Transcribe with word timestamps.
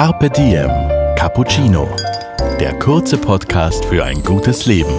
Carpe 0.00 0.30
Diem 0.30 0.70
Cappuccino. 1.14 1.86
Der 2.58 2.72
kurze 2.78 3.18
Podcast 3.18 3.84
für 3.84 4.02
ein 4.02 4.22
gutes 4.22 4.64
Leben. 4.64 4.94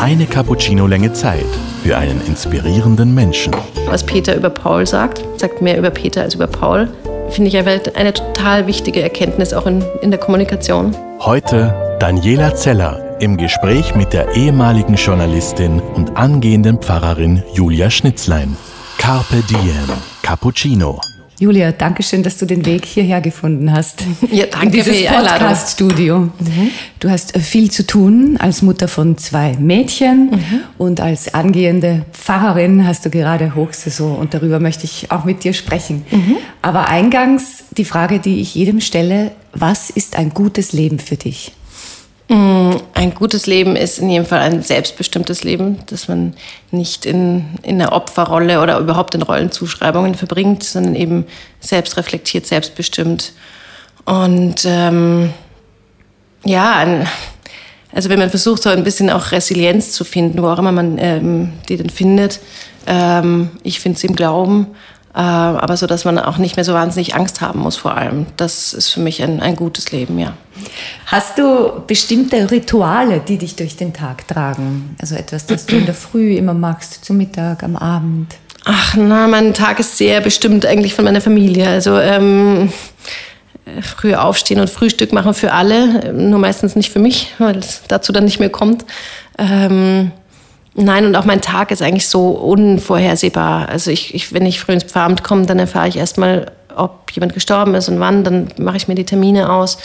Eine 0.00 0.24
Cappuccino-Länge 0.24 1.12
Zeit 1.12 1.44
für 1.82 1.98
einen 1.98 2.22
inspirierenden 2.26 3.14
Menschen. 3.14 3.54
Was 3.86 4.02
Peter 4.02 4.34
über 4.34 4.48
Paul 4.48 4.86
sagt, 4.86 5.22
sagt 5.38 5.60
mehr 5.60 5.76
über 5.76 5.90
Peter 5.90 6.22
als 6.22 6.36
über 6.36 6.46
Paul, 6.46 6.88
finde 7.28 7.50
ich 7.50 7.56
einfach 7.58 7.94
eine 7.96 8.14
total 8.14 8.66
wichtige 8.66 9.02
Erkenntnis 9.02 9.52
auch 9.52 9.66
in, 9.66 9.84
in 10.00 10.10
der 10.10 10.18
Kommunikation. 10.18 10.96
Heute 11.20 11.98
Daniela 12.00 12.54
Zeller 12.54 13.14
im 13.20 13.36
Gespräch 13.36 13.94
mit 13.94 14.14
der 14.14 14.36
ehemaligen 14.36 14.94
Journalistin 14.94 15.80
und 15.80 16.16
angehenden 16.16 16.78
Pfarrerin 16.78 17.42
Julia 17.52 17.90
Schnitzlein. 17.90 18.56
Carpe 18.96 19.42
Diem 19.50 19.98
Cappuccino. 20.22 20.98
Julia, 21.38 21.72
danke 21.72 22.02
schön, 22.02 22.22
dass 22.22 22.38
du 22.38 22.46
den 22.46 22.64
Weg 22.64 22.86
hierher 22.86 23.20
gefunden 23.20 23.70
hast. 23.70 24.04
Ja, 24.32 24.46
danke 24.46 24.66
in 24.66 24.72
dieses 24.72 25.04
Podcast-Studio. 25.04 26.20
Mhm. 26.20 26.70
Du 26.98 27.10
hast 27.10 27.36
äh, 27.36 27.40
viel 27.40 27.70
zu 27.70 27.86
tun 27.86 28.36
als 28.38 28.62
Mutter 28.62 28.88
von 28.88 29.18
zwei 29.18 29.54
Mädchen 29.58 30.30
mhm. 30.30 30.60
und 30.78 31.00
als 31.00 31.34
angehende 31.34 32.06
Pfarrerin 32.12 32.86
hast 32.86 33.04
du 33.04 33.10
gerade 33.10 33.54
Hochsaison 33.54 34.16
und 34.16 34.32
darüber 34.32 34.60
möchte 34.60 34.84
ich 34.84 35.10
auch 35.10 35.24
mit 35.24 35.44
dir 35.44 35.52
sprechen. 35.52 36.06
Mhm. 36.10 36.36
Aber 36.62 36.88
eingangs 36.88 37.64
die 37.76 37.84
Frage, 37.84 38.18
die 38.18 38.40
ich 38.40 38.54
jedem 38.54 38.80
stelle, 38.80 39.32
was 39.52 39.90
ist 39.90 40.16
ein 40.16 40.30
gutes 40.30 40.72
Leben 40.72 40.98
für 40.98 41.16
dich? 41.16 41.52
Mm, 42.28 42.72
ein 42.94 43.14
gutes 43.14 43.46
Leben 43.46 43.76
ist 43.76 43.98
in 43.98 44.10
jedem 44.10 44.26
Fall 44.26 44.40
ein 44.40 44.62
selbstbestimmtes 44.62 45.44
Leben, 45.44 45.78
dass 45.86 46.08
man 46.08 46.34
nicht 46.72 47.06
in, 47.06 47.44
in 47.62 47.78
der 47.78 47.92
Opferrolle 47.92 48.60
oder 48.60 48.78
überhaupt 48.78 49.14
in 49.14 49.22
Rollenzuschreibungen 49.22 50.16
verbringt, 50.16 50.64
sondern 50.64 50.96
eben 50.96 51.24
selbst 51.60 51.96
reflektiert, 51.96 52.46
selbstbestimmt. 52.46 53.32
Und 54.04 54.64
ähm, 54.64 55.32
ja, 56.44 57.04
also 57.92 58.08
wenn 58.08 58.18
man 58.18 58.30
versucht, 58.30 58.62
so 58.62 58.70
ein 58.70 58.84
bisschen 58.84 59.08
auch 59.10 59.30
Resilienz 59.30 59.92
zu 59.92 60.04
finden, 60.04 60.42
wo 60.42 60.48
auch 60.48 60.58
immer 60.58 60.72
man 60.72 60.98
ähm, 60.98 61.52
die 61.68 61.76
denn 61.76 61.90
findet, 61.90 62.40
ähm, 62.86 63.50
ich 63.62 63.80
finde 63.80 63.96
es 63.96 64.04
im 64.04 64.16
Glauben, 64.16 64.68
aber 65.20 65.76
so, 65.76 65.86
dass 65.86 66.04
man 66.04 66.18
auch 66.18 66.36
nicht 66.36 66.56
mehr 66.56 66.64
so 66.64 66.74
wahnsinnig 66.74 67.14
Angst 67.14 67.40
haben 67.40 67.60
muss 67.60 67.76
vor 67.76 67.96
allem. 67.96 68.26
Das 68.36 68.74
ist 68.74 68.90
für 68.90 69.00
mich 69.00 69.22
ein, 69.22 69.40
ein 69.40 69.56
gutes 69.56 69.90
Leben, 69.92 70.18
ja. 70.18 70.34
Hast 71.06 71.38
du 71.38 71.82
bestimmte 71.86 72.50
Rituale, 72.50 73.20
die 73.26 73.38
dich 73.38 73.56
durch 73.56 73.76
den 73.76 73.92
Tag 73.92 74.28
tragen? 74.28 74.96
Also 75.00 75.14
etwas, 75.14 75.46
das 75.46 75.66
du 75.66 75.76
in 75.76 75.86
der 75.86 75.94
Früh 75.94 76.36
immer 76.36 76.54
machst, 76.54 77.04
zum 77.04 77.16
Mittag, 77.16 77.62
am 77.62 77.76
Abend? 77.76 78.34
Ach, 78.64 78.94
na, 78.96 79.26
mein 79.26 79.54
Tag 79.54 79.78
ist 79.80 79.96
sehr 79.96 80.20
bestimmt 80.20 80.66
eigentlich 80.66 80.92
von 80.92 81.04
meiner 81.04 81.20
Familie. 81.20 81.68
Also 81.68 81.98
ähm, 81.98 82.72
früh 83.80 84.14
aufstehen 84.14 84.60
und 84.60 84.68
Frühstück 84.68 85.12
machen 85.12 85.34
für 85.34 85.52
alle, 85.52 86.12
nur 86.12 86.38
meistens 86.38 86.76
nicht 86.76 86.92
für 86.92 86.98
mich, 86.98 87.32
weil 87.38 87.58
es 87.58 87.82
dazu 87.88 88.12
dann 88.12 88.24
nicht 88.24 88.40
mehr 88.40 88.50
kommt. 88.50 88.84
Ähm, 89.38 90.10
Nein, 90.78 91.06
und 91.06 91.16
auch 91.16 91.24
mein 91.24 91.40
Tag 91.40 91.70
ist 91.70 91.80
eigentlich 91.80 92.06
so 92.06 92.28
unvorhersehbar. 92.28 93.68
Also 93.68 93.90
ich, 93.90 94.14
ich 94.14 94.34
wenn 94.34 94.44
ich 94.44 94.60
früh 94.60 94.72
ins 94.72 94.84
Pfarramt 94.84 95.24
komme, 95.24 95.46
dann 95.46 95.58
erfahre 95.58 95.88
ich 95.88 95.96
erstmal, 95.96 96.52
ob 96.76 97.10
jemand 97.12 97.32
gestorben 97.32 97.74
ist 97.74 97.88
und 97.88 97.98
wann. 97.98 98.24
Dann 98.24 98.48
mache 98.58 98.76
ich 98.76 98.86
mir 98.86 98.94
die 98.94 99.06
Termine 99.06 99.50
aus. 99.50 99.78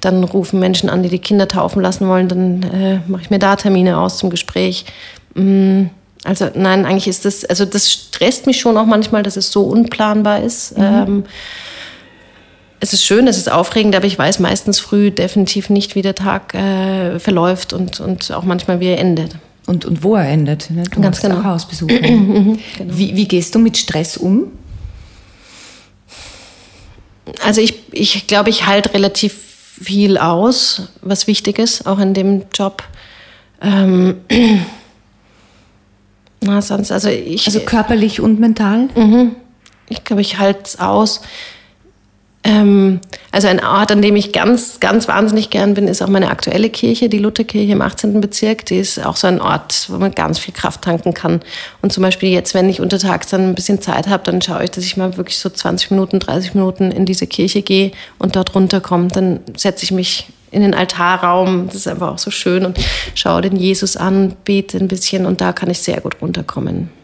Dann 0.00 0.24
rufen 0.24 0.58
Menschen 0.58 0.88
an, 0.88 1.02
die 1.02 1.10
die 1.10 1.18
Kinder 1.18 1.48
taufen 1.48 1.82
lassen 1.82 2.08
wollen. 2.08 2.28
Dann 2.28 2.62
äh, 2.62 3.00
mache 3.06 3.22
ich 3.22 3.30
mir 3.30 3.38
da 3.38 3.56
Termine 3.56 3.98
aus 3.98 4.16
zum 4.16 4.30
Gespräch. 4.30 4.86
Mm, 5.34 5.84
also 6.24 6.48
nein, 6.54 6.86
eigentlich 6.86 7.08
ist 7.08 7.26
das, 7.26 7.44
also 7.44 7.66
das 7.66 7.92
stresst 7.92 8.46
mich 8.46 8.58
schon 8.58 8.78
auch 8.78 8.86
manchmal, 8.86 9.22
dass 9.22 9.36
es 9.36 9.52
so 9.52 9.64
unplanbar 9.64 10.42
ist. 10.42 10.78
Mhm. 10.78 10.84
Ähm, 10.84 11.24
es 12.80 12.94
ist 12.94 13.04
schön, 13.04 13.26
es 13.26 13.36
ist 13.36 13.52
aufregend, 13.52 13.94
aber 13.96 14.06
ich 14.06 14.18
weiß 14.18 14.38
meistens 14.38 14.80
früh 14.80 15.10
definitiv 15.10 15.68
nicht, 15.68 15.94
wie 15.94 16.02
der 16.02 16.14
Tag 16.14 16.54
äh, 16.54 17.18
verläuft 17.18 17.74
und, 17.74 18.00
und 18.00 18.32
auch 18.32 18.44
manchmal, 18.44 18.80
wie 18.80 18.86
er 18.86 18.98
endet 18.98 19.34
und, 19.68 19.84
und 19.84 20.02
wo 20.02 20.16
er 20.16 20.26
endet. 20.26 20.70
Ne? 20.70 20.84
Du 20.84 21.00
Ganz 21.00 21.20
genau. 21.20 21.40
auch 21.40 21.44
Hausbesuche. 21.44 21.92
mhm, 22.10 22.58
genau. 22.76 22.96
wie, 22.96 23.14
wie 23.14 23.28
gehst 23.28 23.54
du 23.54 23.58
mit 23.58 23.76
Stress 23.76 24.16
um? 24.16 24.50
Also 27.44 27.60
ich, 27.60 27.74
ich 27.92 28.26
glaube, 28.26 28.48
ich 28.48 28.66
halte 28.66 28.94
relativ 28.94 29.34
viel 29.34 30.16
aus, 30.16 30.88
was 31.02 31.26
wichtig 31.26 31.58
ist, 31.58 31.86
auch 31.86 31.98
in 31.98 32.14
dem 32.14 32.44
Job. 32.54 32.82
Ähm, 33.60 34.22
na, 36.40 36.62
sonst, 36.62 36.90
also 36.90 37.10
ich. 37.10 37.46
Also 37.46 37.60
körperlich 37.60 38.20
und 38.20 38.40
mental? 38.40 38.88
Mhm. 38.96 39.36
Ich 39.90 40.04
glaube, 40.04 40.22
ich 40.22 40.38
halte 40.38 40.62
es 40.64 40.80
aus. 40.80 41.20
Ähm, 42.48 43.00
also 43.30 43.46
ein 43.46 43.62
Ort, 43.62 43.92
an 43.92 44.00
dem 44.00 44.16
ich 44.16 44.32
ganz, 44.32 44.80
ganz 44.80 45.06
wahnsinnig 45.06 45.50
gern 45.50 45.74
bin, 45.74 45.86
ist 45.86 46.00
auch 46.00 46.08
meine 46.08 46.30
aktuelle 46.30 46.70
Kirche, 46.70 47.10
die 47.10 47.18
Lutherkirche 47.18 47.72
im 47.72 47.82
18. 47.82 48.22
Bezirk. 48.22 48.64
Die 48.64 48.78
ist 48.78 49.04
auch 49.04 49.16
so 49.16 49.26
ein 49.26 49.38
Ort, 49.38 49.86
wo 49.90 49.98
man 49.98 50.12
ganz 50.12 50.38
viel 50.38 50.54
Kraft 50.54 50.80
tanken 50.80 51.12
kann. 51.12 51.40
Und 51.82 51.92
zum 51.92 52.02
Beispiel 52.02 52.30
jetzt, 52.30 52.54
wenn 52.54 52.70
ich 52.70 52.80
untertags 52.80 53.26
dann 53.26 53.50
ein 53.50 53.54
bisschen 53.54 53.82
Zeit 53.82 54.08
habe, 54.08 54.24
dann 54.24 54.40
schaue 54.40 54.64
ich, 54.64 54.70
dass 54.70 54.84
ich 54.84 54.96
mal 54.96 55.18
wirklich 55.18 55.38
so 55.38 55.50
20 55.50 55.90
Minuten, 55.90 56.20
30 56.20 56.54
Minuten 56.54 56.90
in 56.90 57.04
diese 57.04 57.26
Kirche 57.26 57.60
gehe 57.60 57.92
und 58.18 58.34
dort 58.34 58.54
runterkomme. 58.54 59.08
Dann 59.08 59.40
setze 59.54 59.84
ich 59.84 59.90
mich 59.90 60.28
in 60.50 60.62
den 60.62 60.72
Altarraum. 60.72 61.66
Das 61.66 61.76
ist 61.76 61.88
einfach 61.88 62.14
auch 62.14 62.18
so 62.18 62.30
schön 62.30 62.64
und 62.64 62.78
schaue 63.14 63.42
den 63.42 63.56
Jesus 63.56 63.98
an, 63.98 64.36
bete 64.44 64.78
ein 64.78 64.88
bisschen 64.88 65.26
und 65.26 65.42
da 65.42 65.52
kann 65.52 65.68
ich 65.68 65.80
sehr 65.80 66.00
gut 66.00 66.16
runterkommen 66.22 66.97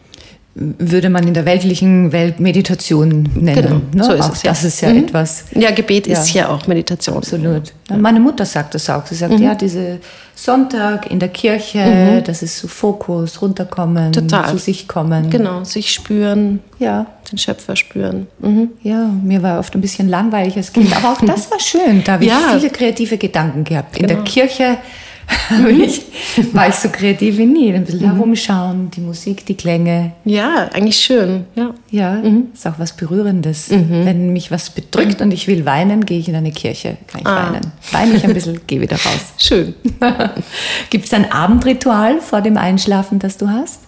würde 0.57 1.11
man 1.11 1.27
in 1.27 1.35
der 1.35 1.47
weltlichen 1.47 2.13
Welt 2.13 2.39
Meditation 2.39 3.29
nennen. 3.35 3.55
Genau, 3.55 3.81
ne? 3.93 4.05
so 4.05 4.13
ist 4.13 4.21
auch 4.23 4.33
es. 4.35 4.43
Ja. 4.45 4.51
Das 4.51 4.65
ist 4.65 4.81
ja 4.81 4.91
mhm. 4.91 4.99
etwas. 4.99 5.45
Ja, 5.53 5.73
Gebet 5.73 6.07
ja. 6.07 6.21
ist 6.21 6.33
ja 6.33 6.49
auch 6.49 6.67
Meditation. 6.69 7.17
Absolut. 7.17 7.73
Ja. 7.91 7.97
Meine 7.97 8.21
Mutter 8.21 8.45
sagt 8.45 8.75
das 8.75 8.89
auch. 8.89 9.05
Sie 9.05 9.17
sagt, 9.17 9.33
mhm. 9.35 9.43
ja, 9.43 9.55
diese 9.57 9.99
Sonntag 10.37 11.11
in 11.11 11.19
der 11.19 11.31
Kirche, 11.31 11.79
mhm. 11.79 12.25
das 12.25 12.43
ist 12.43 12.59
so 12.59 12.69
Fokus, 12.69 13.43
runterkommen, 13.43 14.13
Total. 14.13 14.49
zu 14.51 14.59
sich 14.59 14.87
kommen. 14.87 15.29
Genau, 15.29 15.65
sich 15.65 15.91
spüren, 15.91 16.61
ja. 16.79 17.07
den 17.31 17.39
Schöpfer 17.39 17.75
spüren. 17.75 18.29
Mhm. 18.39 18.71
Ja, 18.83 19.09
mir 19.09 19.43
war 19.43 19.59
oft 19.59 19.75
ein 19.75 19.81
bisschen 19.81 20.09
langweilig 20.09 20.57
als 20.57 20.73
Kind, 20.73 20.97
aber 20.97 21.15
auch 21.15 21.21
das 21.27 21.51
war 21.51 21.59
schön. 21.59 22.05
Da 22.05 22.13
habe 22.13 22.27
ich 22.27 22.33
viele 22.33 22.71
kreative 22.71 23.19
Gedanken 23.19 23.65
gehabt. 23.65 23.97
In 23.97 24.07
genau. 24.07 24.23
der 24.23 24.25
Kirche 24.25 24.79
war 26.53 26.69
ich 26.69 26.75
so 26.75 26.89
kreativ 26.89 27.39
wie 27.39 27.47
nie. 27.47 27.73
Ein 27.73 27.85
bisschen 27.85 28.09
mhm. 28.09 28.17
herumschauen, 28.17 28.91
die 28.91 29.01
Musik, 29.01 29.45
die 29.47 29.55
Klänge. 29.55 30.13
Ja, 30.25 30.69
eigentlich 30.73 30.97
schön. 30.97 31.45
Ja, 31.55 31.75
ja 31.91 32.13
mhm. 32.15 32.49
ist 32.53 32.67
auch 32.67 32.79
was 32.79 32.97
Berührendes. 32.97 33.71
Mhm. 33.71 34.05
Wenn 34.05 34.33
mich 34.33 34.51
was 34.51 34.71
bedrückt 34.71 35.21
und 35.21 35.33
ich 35.33 35.47
will 35.47 35.65
weinen, 35.65 36.07
gehe 36.07 36.19
ich 36.19 36.29
in 36.29 36.35
eine 36.35 36.53
Kirche, 36.53 36.97
kann 37.07 37.21
ich 37.21 37.27
ah. 37.27 37.53
weinen. 37.53 37.73
Weine 37.93 38.15
ich 38.15 38.25
ein 38.25 38.35
bisschen, 38.35 38.61
gehe 38.67 38.81
wieder 38.81 38.97
raus. 38.97 39.33
Schön. 39.39 39.75
Gibt 40.91 41.07
es 41.07 41.13
ein 41.13 41.31
Abendritual 41.31 42.21
vor 42.21 42.41
dem 42.41 42.57
Einschlafen, 42.57 43.19
das 43.19 43.37
du 43.37 43.49
hast? 43.49 43.84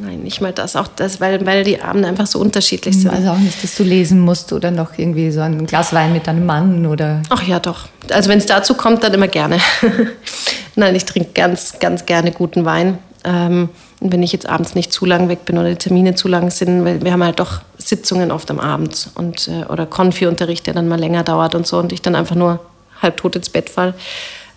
Nein, 0.00 0.20
nicht 0.20 0.40
mal 0.40 0.52
das. 0.52 0.76
Auch 0.76 0.88
das, 0.88 1.20
weil, 1.20 1.44
weil 1.46 1.64
die 1.64 1.80
Abende 1.80 2.08
einfach 2.08 2.26
so 2.26 2.38
unterschiedlich 2.38 2.98
sind. 2.98 3.10
Also 3.10 3.30
auch 3.30 3.38
nicht, 3.38 3.62
dass 3.62 3.76
du 3.76 3.82
lesen 3.82 4.20
musst 4.20 4.52
oder 4.52 4.70
noch 4.70 4.96
irgendwie 4.96 5.30
so 5.30 5.40
ein 5.40 5.66
Glas 5.66 5.92
Wein 5.92 6.12
mit 6.12 6.26
deinem 6.26 6.46
Mann 6.46 6.86
oder. 6.86 7.22
Ach 7.28 7.42
ja, 7.46 7.60
doch. 7.60 7.88
Also 8.10 8.30
wenn 8.30 8.38
es 8.38 8.46
dazu 8.46 8.74
kommt, 8.74 9.02
dann 9.02 9.14
immer 9.14 9.28
gerne. 9.28 9.58
Nein, 10.76 10.94
ich 10.94 11.04
trinke 11.04 11.30
ganz, 11.34 11.78
ganz 11.78 12.06
gerne 12.06 12.32
guten 12.32 12.64
Wein. 12.64 12.98
Ähm, 13.24 13.68
und 14.00 14.12
wenn 14.12 14.22
ich 14.22 14.32
jetzt 14.32 14.46
abends 14.46 14.74
nicht 14.74 14.92
zu 14.92 15.04
lang 15.04 15.28
weg 15.28 15.44
bin 15.44 15.58
oder 15.58 15.68
die 15.68 15.76
Termine 15.76 16.14
zu 16.14 16.26
lang 16.26 16.50
sind, 16.50 16.84
weil 16.84 17.02
wir 17.02 17.12
haben 17.12 17.22
halt 17.22 17.38
doch 17.38 17.60
Sitzungen 17.76 18.30
oft 18.30 18.50
am 18.50 18.58
Abend 18.58 19.10
und, 19.14 19.48
äh, 19.48 19.64
oder 19.66 19.86
Konfi-Unterricht, 19.86 20.66
der 20.66 20.74
dann 20.74 20.88
mal 20.88 20.98
länger 20.98 21.22
dauert 21.22 21.54
und 21.54 21.66
so 21.66 21.78
und 21.78 21.92
ich 21.92 22.00
dann 22.00 22.14
einfach 22.14 22.36
nur 22.36 22.60
halbtot 23.02 23.36
ins 23.36 23.50
Bett 23.50 23.68
fall. 23.68 23.94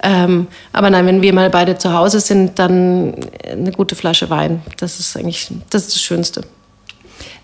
Ähm, 0.03 0.47
aber 0.73 0.89
nein, 0.89 1.05
wenn 1.05 1.21
wir 1.21 1.33
mal 1.33 1.49
beide 1.49 1.77
zu 1.77 1.93
Hause 1.93 2.19
sind, 2.19 2.59
dann 2.59 3.15
eine 3.49 3.71
gute 3.71 3.95
Flasche 3.95 4.29
Wein. 4.29 4.61
Das 4.77 4.99
ist 4.99 5.15
eigentlich 5.15 5.49
das, 5.69 5.83
ist 5.83 5.95
das 5.95 6.01
Schönste. 6.01 6.43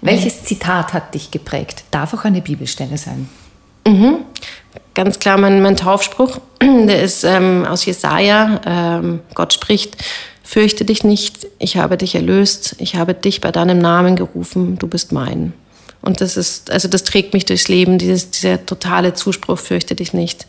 Welches 0.02 0.44
Zitat 0.44 0.94
hat 0.94 1.14
dich 1.14 1.32
geprägt? 1.32 1.84
Darf 1.92 2.14
auch 2.14 2.26
eine 2.26 2.42
Bibelstelle 2.42 2.98
sein. 2.98 3.30
Mhm. 3.88 4.20
Ganz 4.94 5.20
klar 5.20 5.38
mein, 5.38 5.62
mein 5.62 5.78
Taufspruch, 5.78 6.40
der 6.62 7.02
ist 7.02 7.24
ähm, 7.24 7.66
aus 7.66 7.86
Jesaja. 7.86 8.60
Ähm, 8.66 9.22
Gott 9.34 9.54
spricht: 9.54 9.96
Fürchte 10.44 10.84
dich 10.84 11.04
nicht, 11.04 11.48
ich 11.60 11.78
habe 11.78 11.96
dich 11.96 12.16
erlöst, 12.16 12.76
ich 12.80 12.96
habe 12.96 13.14
dich 13.14 13.40
bei 13.40 13.52
deinem 13.52 13.80
Namen 13.80 14.18
gerufen, 14.18 14.78
du 14.78 14.88
bist 14.88 15.12
mein. 15.14 15.54
Und 16.02 16.22
das 16.22 16.38
ist, 16.38 16.72
also 16.72 16.88
das 16.88 17.04
trägt 17.04 17.34
mich 17.34 17.46
durchs 17.46 17.68
Leben, 17.68 17.98
dieses, 17.98 18.32
dieser 18.32 18.66
totale 18.66 19.14
Zuspruch, 19.14 19.60
fürchte 19.60 19.96
dich 19.96 20.14
nicht. 20.14 20.46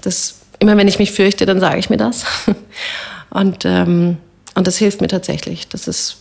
Das 0.00 0.36
immer 0.58 0.76
wenn 0.76 0.88
ich 0.88 0.98
mich 0.98 1.12
fürchte, 1.12 1.46
dann 1.46 1.60
sage 1.60 1.78
ich 1.78 1.90
mir 1.90 1.96
das. 1.96 2.24
Und, 3.30 3.64
ähm, 3.64 4.18
und 4.54 4.68
das 4.68 4.76
hilft 4.76 5.00
mir 5.00 5.08
tatsächlich. 5.08 5.66
Das 5.66 5.88
ist, 5.88 6.18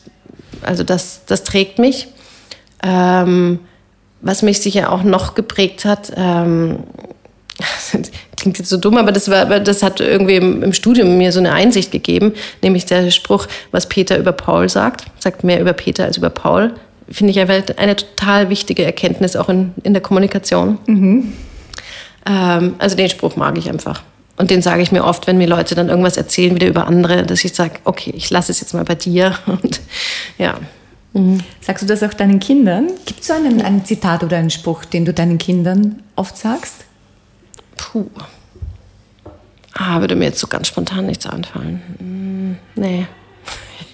also 0.63 0.83
das, 0.83 1.21
das 1.27 1.43
trägt 1.43 1.77
mich. 1.77 2.07
Ähm, 2.81 3.59
was 4.21 4.41
mich 4.41 4.59
sicher 4.59 4.91
auch 4.91 5.03
noch 5.03 5.35
geprägt 5.35 5.85
hat, 5.85 6.11
ähm, 6.15 6.79
klingt 8.37 8.57
jetzt 8.57 8.69
so 8.69 8.77
dumm, 8.77 8.97
aber 8.97 9.11
das, 9.11 9.29
war, 9.29 9.59
das 9.59 9.83
hat 9.83 9.99
irgendwie 9.99 10.35
im, 10.35 10.63
im, 10.63 10.73
Studium 10.73 11.17
mir 11.17 11.31
so 11.31 11.39
eine 11.39 11.53
Einsicht 11.53 11.91
gegeben, 11.91 12.33
nämlich 12.63 12.85
der 12.85 13.11
Spruch, 13.11 13.47
was 13.71 13.87
Peter 13.87 14.17
über 14.17 14.31
Paul 14.31 14.67
sagt, 14.69 15.05
sagt 15.19 15.43
mehr 15.43 15.61
über 15.61 15.73
Peter 15.73 16.05
als 16.05 16.17
über 16.17 16.31
Paul, 16.31 16.73
finde 17.09 17.31
ich 17.31 17.39
einfach 17.39 17.61
eine 17.77 17.95
total 17.95 18.49
wichtige 18.49 18.83
Erkenntnis 18.83 19.35
auch 19.35 19.49
in, 19.49 19.73
in 19.83 19.93
der 19.93 20.01
Kommunikation. 20.01 20.79
Mhm. 20.87 21.33
Ähm, 22.25 22.75
also 22.79 22.95
den 22.95 23.09
Spruch 23.09 23.35
mag 23.35 23.57
ich 23.57 23.69
einfach. 23.69 24.01
Und 24.35 24.49
den 24.49 24.61
sage 24.61 24.81
ich 24.81 24.91
mir 24.91 25.03
oft, 25.03 25.27
wenn 25.27 25.37
mir 25.37 25.47
Leute 25.47 25.75
dann 25.75 25.89
irgendwas 25.89 26.17
erzählen, 26.17 26.55
wieder 26.55 26.67
über 26.67 26.87
andere, 26.87 27.23
dass 27.23 27.43
ich 27.45 27.53
sage, 27.53 27.75
okay, 27.83 28.11
ich 28.15 28.29
lasse 28.29 28.51
es 28.51 28.59
jetzt 28.61 28.73
mal 28.73 28.83
bei 28.83 28.95
dir. 28.95 29.37
Und 29.45 29.81
ja. 30.37 30.55
Mhm. 31.13 31.41
Sagst 31.61 31.83
du 31.83 31.87
das 31.87 32.01
auch 32.01 32.13
deinen 32.13 32.39
Kindern? 32.39 32.87
Gibt 33.05 33.21
es 33.21 33.27
so 33.27 33.33
einen, 33.33 33.61
ein 33.61 33.85
Zitat 33.85 34.23
oder 34.23 34.37
einen 34.37 34.49
Spruch, 34.49 34.85
den 34.85 35.05
du 35.05 35.13
deinen 35.13 35.37
Kindern 35.37 36.01
oft 36.15 36.37
sagst? 36.37 36.85
Puh. 37.77 38.07
Ah, 39.75 39.99
würde 39.99 40.15
mir 40.15 40.25
jetzt 40.25 40.39
so 40.39 40.47
ganz 40.47 40.67
spontan 40.67 41.05
nichts 41.05 41.25
einfallen. 41.25 41.81
Hm, 41.97 42.57
nee. 42.75 43.07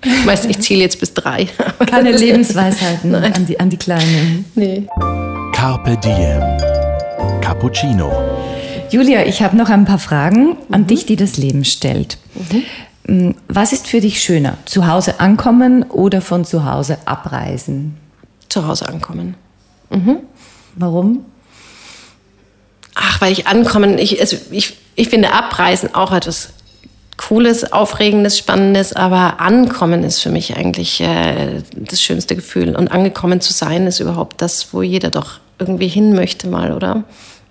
Ich 0.03 0.25
weiß, 0.25 0.45
ich 0.45 0.59
zähle 0.59 0.81
jetzt 0.81 0.99
bis 0.99 1.13
drei. 1.13 1.47
Keine 1.89 2.11
Lebensweisheiten 2.17 3.13
an 3.15 3.45
die, 3.45 3.59
an 3.59 3.69
die 3.69 3.77
Kleinen. 3.77 4.45
Nee. 4.55 4.87
Carpe 5.53 5.97
Diem. 5.97 6.41
Cappuccino. 7.41 8.11
Julia, 8.91 9.25
ich 9.25 9.41
habe 9.41 9.55
noch 9.55 9.69
ein 9.69 9.85
paar 9.85 9.99
Fragen 9.99 10.57
an 10.71 10.81
mhm. 10.81 10.87
dich, 10.87 11.05
die 11.05 11.15
das 11.15 11.37
Leben 11.37 11.65
stellt. 11.65 12.17
Mhm. 13.05 13.35
Was 13.47 13.73
ist 13.73 13.87
für 13.87 14.01
dich 14.01 14.21
schöner? 14.21 14.57
Zu 14.65 14.87
Hause 14.87 15.19
ankommen 15.19 15.83
oder 15.83 16.21
von 16.21 16.45
zu 16.45 16.65
Hause 16.65 16.97
abreisen? 17.05 17.97
Zu 18.49 18.67
Hause 18.67 18.87
ankommen. 18.87 19.35
Mhm. 19.89 20.17
Warum? 20.75 21.25
Ach, 22.95 23.21
weil 23.21 23.31
ich 23.31 23.47
ankommen, 23.47 23.97
ich, 23.97 24.19
also 24.19 24.37
ich, 24.51 24.77
ich 24.95 25.09
finde 25.09 25.33
Abreisen 25.33 25.95
auch 25.95 26.11
etwas 26.11 26.49
Cooles, 27.17 27.73
Aufregendes, 27.73 28.37
Spannendes, 28.37 28.93
aber 28.93 29.41
ankommen 29.41 30.03
ist 30.03 30.21
für 30.21 30.29
mich 30.29 30.55
eigentlich 30.55 31.01
äh, 31.01 31.61
das 31.75 32.01
schönste 32.01 32.35
Gefühl. 32.35 32.75
Und 32.75 32.91
angekommen 32.91 33.41
zu 33.41 33.51
sein 33.51 33.87
ist 33.87 33.99
überhaupt 33.99 34.41
das, 34.41 34.73
wo 34.73 34.81
jeder 34.81 35.09
doch 35.09 35.39
irgendwie 35.57 35.89
hin 35.89 36.13
möchte 36.13 36.47
mal, 36.47 36.71
oder? 36.71 37.03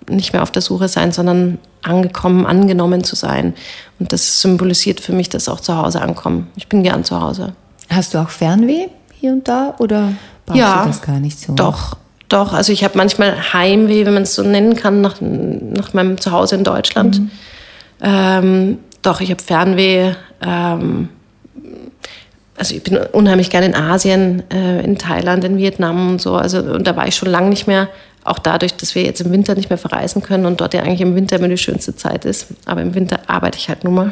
Nicht 0.09 0.33
mehr 0.33 0.43
auf 0.43 0.51
der 0.51 0.61
Suche 0.61 0.87
sein, 0.87 1.11
sondern 1.11 1.57
angekommen, 1.81 2.45
angenommen 2.45 3.03
zu 3.03 3.15
sein. 3.15 3.53
Und 3.99 4.11
das 4.11 4.41
symbolisiert 4.41 4.99
für 4.99 5.13
mich 5.13 5.29
das 5.29 5.49
auch 5.49 5.59
zu 5.59 5.75
Hause 5.75 6.01
ankommen. 6.01 6.47
Ich 6.55 6.67
bin 6.67 6.83
gern 6.83 7.03
zu 7.03 7.19
Hause. 7.19 7.53
Hast 7.89 8.13
du 8.13 8.19
auch 8.19 8.29
Fernweh 8.29 8.87
hier 9.19 9.31
und 9.31 9.47
da 9.47 9.75
oder 9.79 10.13
brauchst 10.45 10.59
ja, 10.59 10.83
du 10.83 10.87
das 10.89 11.01
gar 11.01 11.19
nicht 11.19 11.39
so? 11.39 11.53
Doch, 11.53 11.97
doch. 12.27 12.53
Also 12.53 12.71
ich 12.71 12.83
habe 12.83 12.97
manchmal 12.97 13.53
Heimweh, 13.53 14.05
wenn 14.05 14.13
man 14.13 14.23
es 14.23 14.35
so 14.35 14.43
nennen 14.43 14.75
kann, 14.75 15.01
nach, 15.01 15.21
nach 15.21 15.93
meinem 15.93 16.19
Zuhause 16.19 16.55
in 16.55 16.63
Deutschland. 16.63 17.19
Mhm. 17.19 17.31
Ähm, 18.01 18.77
doch, 19.01 19.21
ich 19.21 19.31
habe 19.31 19.41
Fernweh. 19.41 20.13
Ähm, 20.41 21.09
also 22.57 22.75
ich 22.75 22.83
bin 22.83 22.97
unheimlich 22.97 23.49
gerne 23.49 23.67
in 23.67 23.75
Asien, 23.75 24.43
äh, 24.51 24.83
in 24.83 24.97
Thailand, 24.97 25.45
in 25.45 25.57
Vietnam 25.57 26.09
und 26.09 26.21
so. 26.21 26.35
Also 26.35 26.59
und 26.59 26.85
da 26.85 26.95
war 26.95 27.07
ich 27.07 27.15
schon 27.15 27.29
lange 27.29 27.49
nicht 27.49 27.67
mehr. 27.67 27.87
Auch 28.23 28.39
dadurch, 28.39 28.75
dass 28.75 28.95
wir 28.95 29.03
jetzt 29.03 29.21
im 29.21 29.31
Winter 29.31 29.55
nicht 29.55 29.69
mehr 29.69 29.77
verreisen 29.77 30.21
können 30.21 30.45
und 30.45 30.61
dort 30.61 30.73
ja 30.73 30.81
eigentlich 30.81 31.01
im 31.01 31.15
Winter 31.15 31.37
immer 31.37 31.47
die 31.47 31.57
schönste 31.57 31.95
Zeit 31.95 32.25
ist. 32.25 32.47
Aber 32.65 32.81
im 32.81 32.93
Winter 32.93 33.21
arbeite 33.27 33.57
ich 33.57 33.69
halt 33.69 33.83
nur 33.83 33.93
mal. 33.93 34.11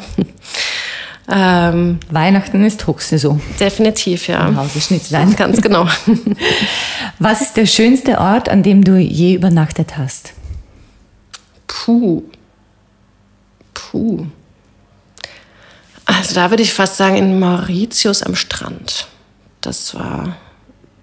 ähm, 1.30 2.00
Weihnachten 2.10 2.64
ist 2.64 2.86
Hochsaison. 2.86 3.40
Definitiv, 3.60 4.28
ja. 4.28 4.48
Im 4.48 4.56
Hause 4.56 4.80
Schnitzlein. 4.80 5.36
Ganz 5.36 5.60
genau. 5.60 5.86
Was 7.18 7.42
ist 7.42 7.56
der 7.56 7.66
schönste 7.66 8.18
Ort, 8.18 8.48
an 8.48 8.62
dem 8.62 8.82
du 8.82 8.96
je 8.96 9.34
übernachtet 9.34 9.98
hast? 9.98 10.32
Puh. 11.66 12.22
Puh. 13.74 14.26
Also 16.08 16.34
da 16.34 16.50
würde 16.50 16.62
ich 16.62 16.72
fast 16.72 16.96
sagen, 16.96 17.16
in 17.16 17.38
Mauritius 17.38 18.22
am 18.22 18.34
Strand. 18.34 19.06
Das 19.60 19.94
war, 19.94 20.36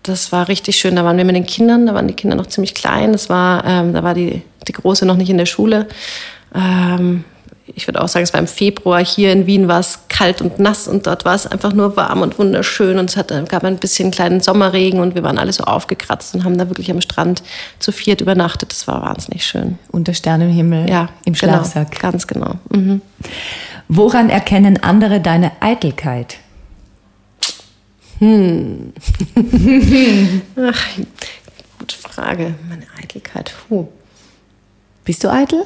das 0.08 0.32
war 0.32 0.48
richtig 0.48 0.78
schön. 0.78 0.96
Da 0.96 1.04
waren 1.04 1.18
wir 1.18 1.26
mit 1.26 1.36
den 1.36 1.46
Kindern, 1.46 1.86
da 1.86 1.94
waren 1.94 2.08
die 2.08 2.14
Kinder 2.14 2.36
noch 2.36 2.48
ziemlich 2.48 2.74
klein. 2.74 3.12
Das 3.12 3.30
war, 3.30 3.66
ähm, 3.66 3.94
da 3.94 4.04
war 4.04 4.14
die, 4.14 4.42
die 4.68 4.74
Große 4.74 5.06
noch 5.06 5.18
nicht 5.18 5.30
in 5.30 5.38
der 5.38 5.46
Schule. 5.46 5.88
Ähm, 6.54 7.24
ich 7.68 7.88
würde 7.88 8.02
auch 8.02 8.08
sagen, 8.08 8.24
es 8.24 8.32
war 8.32 8.40
im 8.40 8.48
Februar. 8.48 9.04
Hier 9.04 9.32
in 9.32 9.48
Wien 9.48 9.68
war 9.68 9.80
es 9.80 10.00
kalt 10.08 10.42
und 10.42 10.60
nass 10.60 10.88
und 10.88 11.08
dort 11.08 11.26
war 11.26 11.34
es 11.34 11.48
einfach 11.48 11.74
nur 11.74 11.98
warm 11.98 12.22
und 12.22 12.38
wunderschön. 12.38 13.00
Und 13.00 13.10
es 13.10 13.18
hat, 13.18 13.34
gab 13.50 13.64
ein 13.64 13.78
bisschen 13.78 14.12
kleinen 14.12 14.40
Sommerregen 14.40 15.00
und 15.00 15.16
wir 15.16 15.24
waren 15.24 15.40
alle 15.40 15.52
so 15.52 15.64
aufgekratzt 15.64 16.36
und 16.36 16.44
haben 16.44 16.58
da 16.58 16.70
wirklich 16.70 16.92
am 16.92 17.02
Strand 17.02 17.42
zu 17.80 17.92
viert 17.92 18.22
übernachtet. 18.22 18.72
Das 18.72 18.88
war 18.88 19.02
wahnsinnig 19.02 19.46
schön. 19.46 19.80
Unter 19.92 20.14
Sternenhimmel 20.14 20.90
ja, 20.90 21.10
im 21.26 21.34
genau, 21.34 21.54
Schlafsack. 21.54 22.00
ganz 22.00 22.28
genau. 22.28 22.56
Mhm. 22.70 23.02
Woran 23.88 24.30
erkennen 24.30 24.82
andere 24.84 25.20
deine 25.20 25.52
Eitelkeit? 25.60 26.38
Hm. 28.20 28.94
Ach, 30.58 30.88
gute 31.80 31.98
Frage. 31.98 32.56
Meine 32.70 32.86
Eitelkeit. 33.02 33.54
Puh. 33.68 33.88
Bist 35.04 35.24
du 35.24 35.32
eitel? 35.32 35.66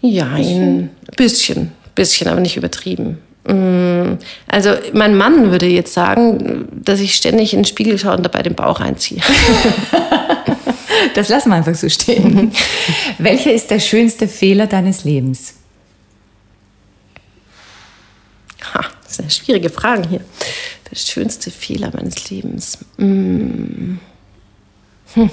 Ja, 0.00 0.26
ein 0.32 0.90
bisschen, 1.16 1.72
bisschen, 1.94 2.28
aber 2.28 2.40
nicht 2.40 2.56
übertrieben. 2.56 3.18
Mm, 3.44 4.18
also 4.46 4.70
mein 4.92 5.16
Mann 5.16 5.50
würde 5.50 5.66
jetzt 5.66 5.94
sagen, 5.94 6.68
dass 6.72 7.00
ich 7.00 7.14
ständig 7.14 7.52
in 7.52 7.60
den 7.60 7.64
Spiegel 7.64 7.98
schaue 7.98 8.16
und 8.16 8.22
dabei 8.22 8.42
den 8.42 8.54
Bauch 8.54 8.80
einziehe. 8.80 9.20
Das 11.14 11.28
lassen 11.28 11.50
wir 11.50 11.56
einfach 11.56 11.74
so 11.74 11.88
stehen. 11.88 12.52
Welcher 13.18 13.52
ist 13.52 13.70
der 13.70 13.80
schönste 13.80 14.28
Fehler 14.28 14.66
deines 14.66 15.04
Lebens? 15.04 15.54
Ha, 18.74 18.84
das 19.04 19.16
sind 19.16 19.32
schwierige 19.32 19.70
Fragen 19.70 20.08
hier. 20.08 20.20
Der 20.90 20.96
schönste 20.96 21.50
Fehler 21.50 21.90
meines 21.94 22.30
Lebens. 22.30 22.78
Hm. 22.96 23.98
Hm. 25.14 25.30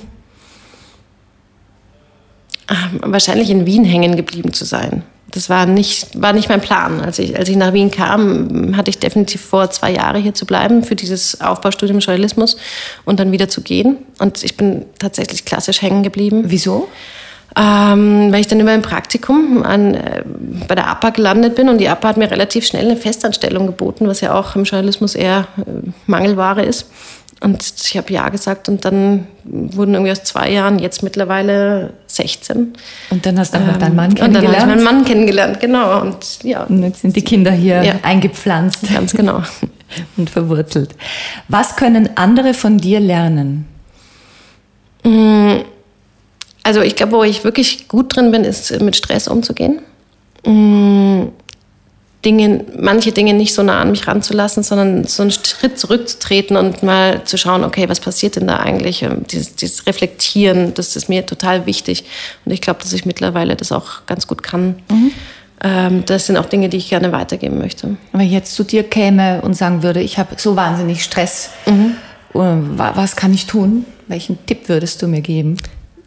Ah, 2.67 2.89
wahrscheinlich 3.01 3.49
in 3.49 3.65
Wien 3.65 3.85
hängen 3.85 4.15
geblieben 4.15 4.53
zu 4.53 4.65
sein. 4.65 5.03
Das 5.31 5.49
war 5.49 5.65
nicht, 5.65 6.19
war 6.19 6.33
nicht 6.33 6.49
mein 6.49 6.61
Plan. 6.61 7.01
Als 7.01 7.19
ich, 7.19 7.37
als 7.37 7.49
ich 7.49 7.57
nach 7.57 7.73
Wien 7.73 7.91
kam, 7.91 8.75
hatte 8.77 8.89
ich 8.89 8.99
definitiv 8.99 9.41
vor, 9.41 9.69
zwei 9.69 9.91
Jahre 9.91 10.17
hier 10.17 10.33
zu 10.33 10.45
bleiben 10.45 10.83
für 10.83 10.95
dieses 10.95 11.41
Aufbaustudium 11.41 11.99
Journalismus 11.99 12.57
und 13.03 13.19
dann 13.19 13.31
wieder 13.31 13.49
zu 13.49 13.61
gehen. 13.61 13.97
Und 14.19 14.43
ich 14.43 14.55
bin 14.55 14.85
tatsächlich 14.97 15.45
klassisch 15.45 15.81
hängen 15.81 16.03
geblieben. 16.03 16.45
Wieso? 16.47 16.87
Ähm, 17.57 18.31
weil 18.31 18.41
ich 18.41 18.47
dann 18.47 18.59
über 18.59 18.71
ein 18.71 18.81
Praktikum 18.81 19.63
an, 19.63 19.93
äh, 19.93 20.23
bei 20.67 20.75
der 20.75 20.87
APA 20.87 21.11
gelandet 21.11 21.55
bin 21.55 21.69
und 21.69 21.77
die 21.77 21.87
APA 21.87 22.09
hat 22.09 22.17
mir 22.17 22.29
relativ 22.29 22.65
schnell 22.65 22.85
eine 22.85 22.97
Festanstellung 22.97 23.65
geboten, 23.65 24.07
was 24.07 24.19
ja 24.21 24.33
auch 24.33 24.55
im 24.55 24.65
Journalismus 24.65 25.15
eher 25.15 25.47
äh, 25.57 25.89
Mangelware 26.05 26.63
ist. 26.63 26.89
Und 27.41 27.63
ich 27.83 27.97
habe 27.97 28.11
Ja 28.11 28.29
gesagt 28.29 28.67
und 28.69 28.83
dann 28.85 29.27
wurden 29.43 29.93
irgendwie 29.93 30.11
aus 30.11 30.23
zwei 30.23 30.51
Jahren 30.51 30.79
jetzt 30.79 31.03
mittlerweile 31.03 31.93
16. 32.07 32.73
Und 33.09 33.25
dann 33.25 33.37
hast 33.39 33.53
du 33.53 33.59
auch 33.59 33.65
noch 33.65 33.77
deinen 33.77 33.95
Mann 33.95 34.11
ähm, 34.11 34.15
kennengelernt? 34.15 34.47
Und 34.47 34.53
dann 34.53 34.61
habe 34.61 34.79
ich 34.79 34.83
meinen 34.83 34.97
Mann 34.97 35.05
kennengelernt, 35.05 35.59
genau. 35.59 36.01
Und, 36.01 36.43
ja. 36.43 36.63
und 36.63 36.83
jetzt 36.83 37.01
sind 37.01 37.15
die 37.15 37.21
Kinder 37.21 37.51
hier 37.51 37.83
ja. 37.83 37.95
eingepflanzt. 38.03 38.91
Ganz 38.93 39.13
genau. 39.13 39.43
und 40.17 40.29
verwurzelt. 40.29 40.95
Was 41.47 41.75
können 41.75 42.09
andere 42.15 42.53
von 42.53 42.77
dir 42.77 43.00
lernen? 43.00 43.67
Mmh 45.03 45.75
also 46.65 46.81
ich 46.81 46.95
glaube, 46.95 47.12
wo 47.12 47.24
ich 47.24 47.43
wirklich 47.43 47.88
gut 47.88 48.15
drin 48.15 48.31
bin, 48.31 48.43
ist 48.43 48.81
mit 48.81 48.95
Stress 48.95 49.27
umzugehen. 49.27 49.81
Mm, 50.43 51.27
Dinge, 52.25 52.65
manche 52.79 53.12
Dinge 53.12 53.36
nicht 53.36 53.53
so 53.53 53.62
nah 53.62 53.81
an 53.81 53.91
mich 53.91 54.07
ranzulassen, 54.07 54.63
sondern 54.63 55.03
so 55.03 55.22
einen 55.22 55.29
Schritt 55.29 55.77
zurückzutreten 55.77 56.57
und 56.57 56.81
mal 56.81 57.24
zu 57.24 57.38
schauen, 57.38 57.63
okay, 57.63 57.88
was 57.88 58.00
passiert 58.00 58.38
denn 58.38 58.48
da 58.48 58.57
eigentlich? 58.57 59.03
Ähm, 59.03 59.27
dieses, 59.29 59.55
dieses 59.55 59.86
Reflektieren, 59.86 60.74
das 60.74 60.95
ist 60.95 61.07
mir 61.07 61.24
total 61.27 61.67
wichtig. 61.67 62.03
Und 62.45 62.51
ich 62.51 62.62
glaube, 62.62 62.79
dass 62.81 62.93
ich 62.93 63.05
mittlerweile 63.05 63.55
das 63.55 63.72
auch 63.72 64.07
ganz 64.07 64.25
gut 64.25 64.41
kann. 64.41 64.79
Mhm. 64.89 65.12
Ähm, 65.63 66.03
das 66.07 66.25
sind 66.25 66.36
auch 66.36 66.48
Dinge, 66.48 66.69
die 66.69 66.77
ich 66.77 66.89
gerne 66.89 67.12
weitergeben 67.12 67.60
möchte. 67.60 67.95
Wenn 68.12 68.22
ich 68.22 68.31
jetzt 68.31 68.55
zu 68.55 68.63
dir 68.63 68.81
käme 68.81 69.43
und 69.43 69.53
sagen 69.53 69.84
würde, 69.84 70.01
ich 70.01 70.17
habe 70.17 70.34
so 70.38 70.55
wahnsinnig 70.55 71.03
Stress, 71.03 71.51
mhm. 71.67 71.98
Äh, 72.34 72.39
was 72.39 73.15
kann 73.15 73.34
ich 73.34 73.45
tun? 73.45 73.86
Welchen 74.07 74.43
Tipp 74.45 74.67
würdest 74.67 75.01
du 75.01 75.07
mir 75.07 75.22
geben? 75.22 75.57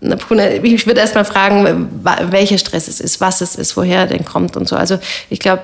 Ich 0.00 0.86
würde 0.86 1.00
erst 1.00 1.14
mal 1.14 1.24
fragen, 1.24 1.88
welcher 2.30 2.58
Stress 2.58 2.88
es 2.88 3.00
ist, 3.00 3.20
was 3.20 3.40
es 3.40 3.56
ist, 3.56 3.76
woher 3.76 4.00
er 4.00 4.06
denn 4.06 4.24
kommt 4.24 4.56
und 4.56 4.68
so. 4.68 4.76
Also 4.76 4.98
ich 5.28 5.40
glaube, 5.40 5.62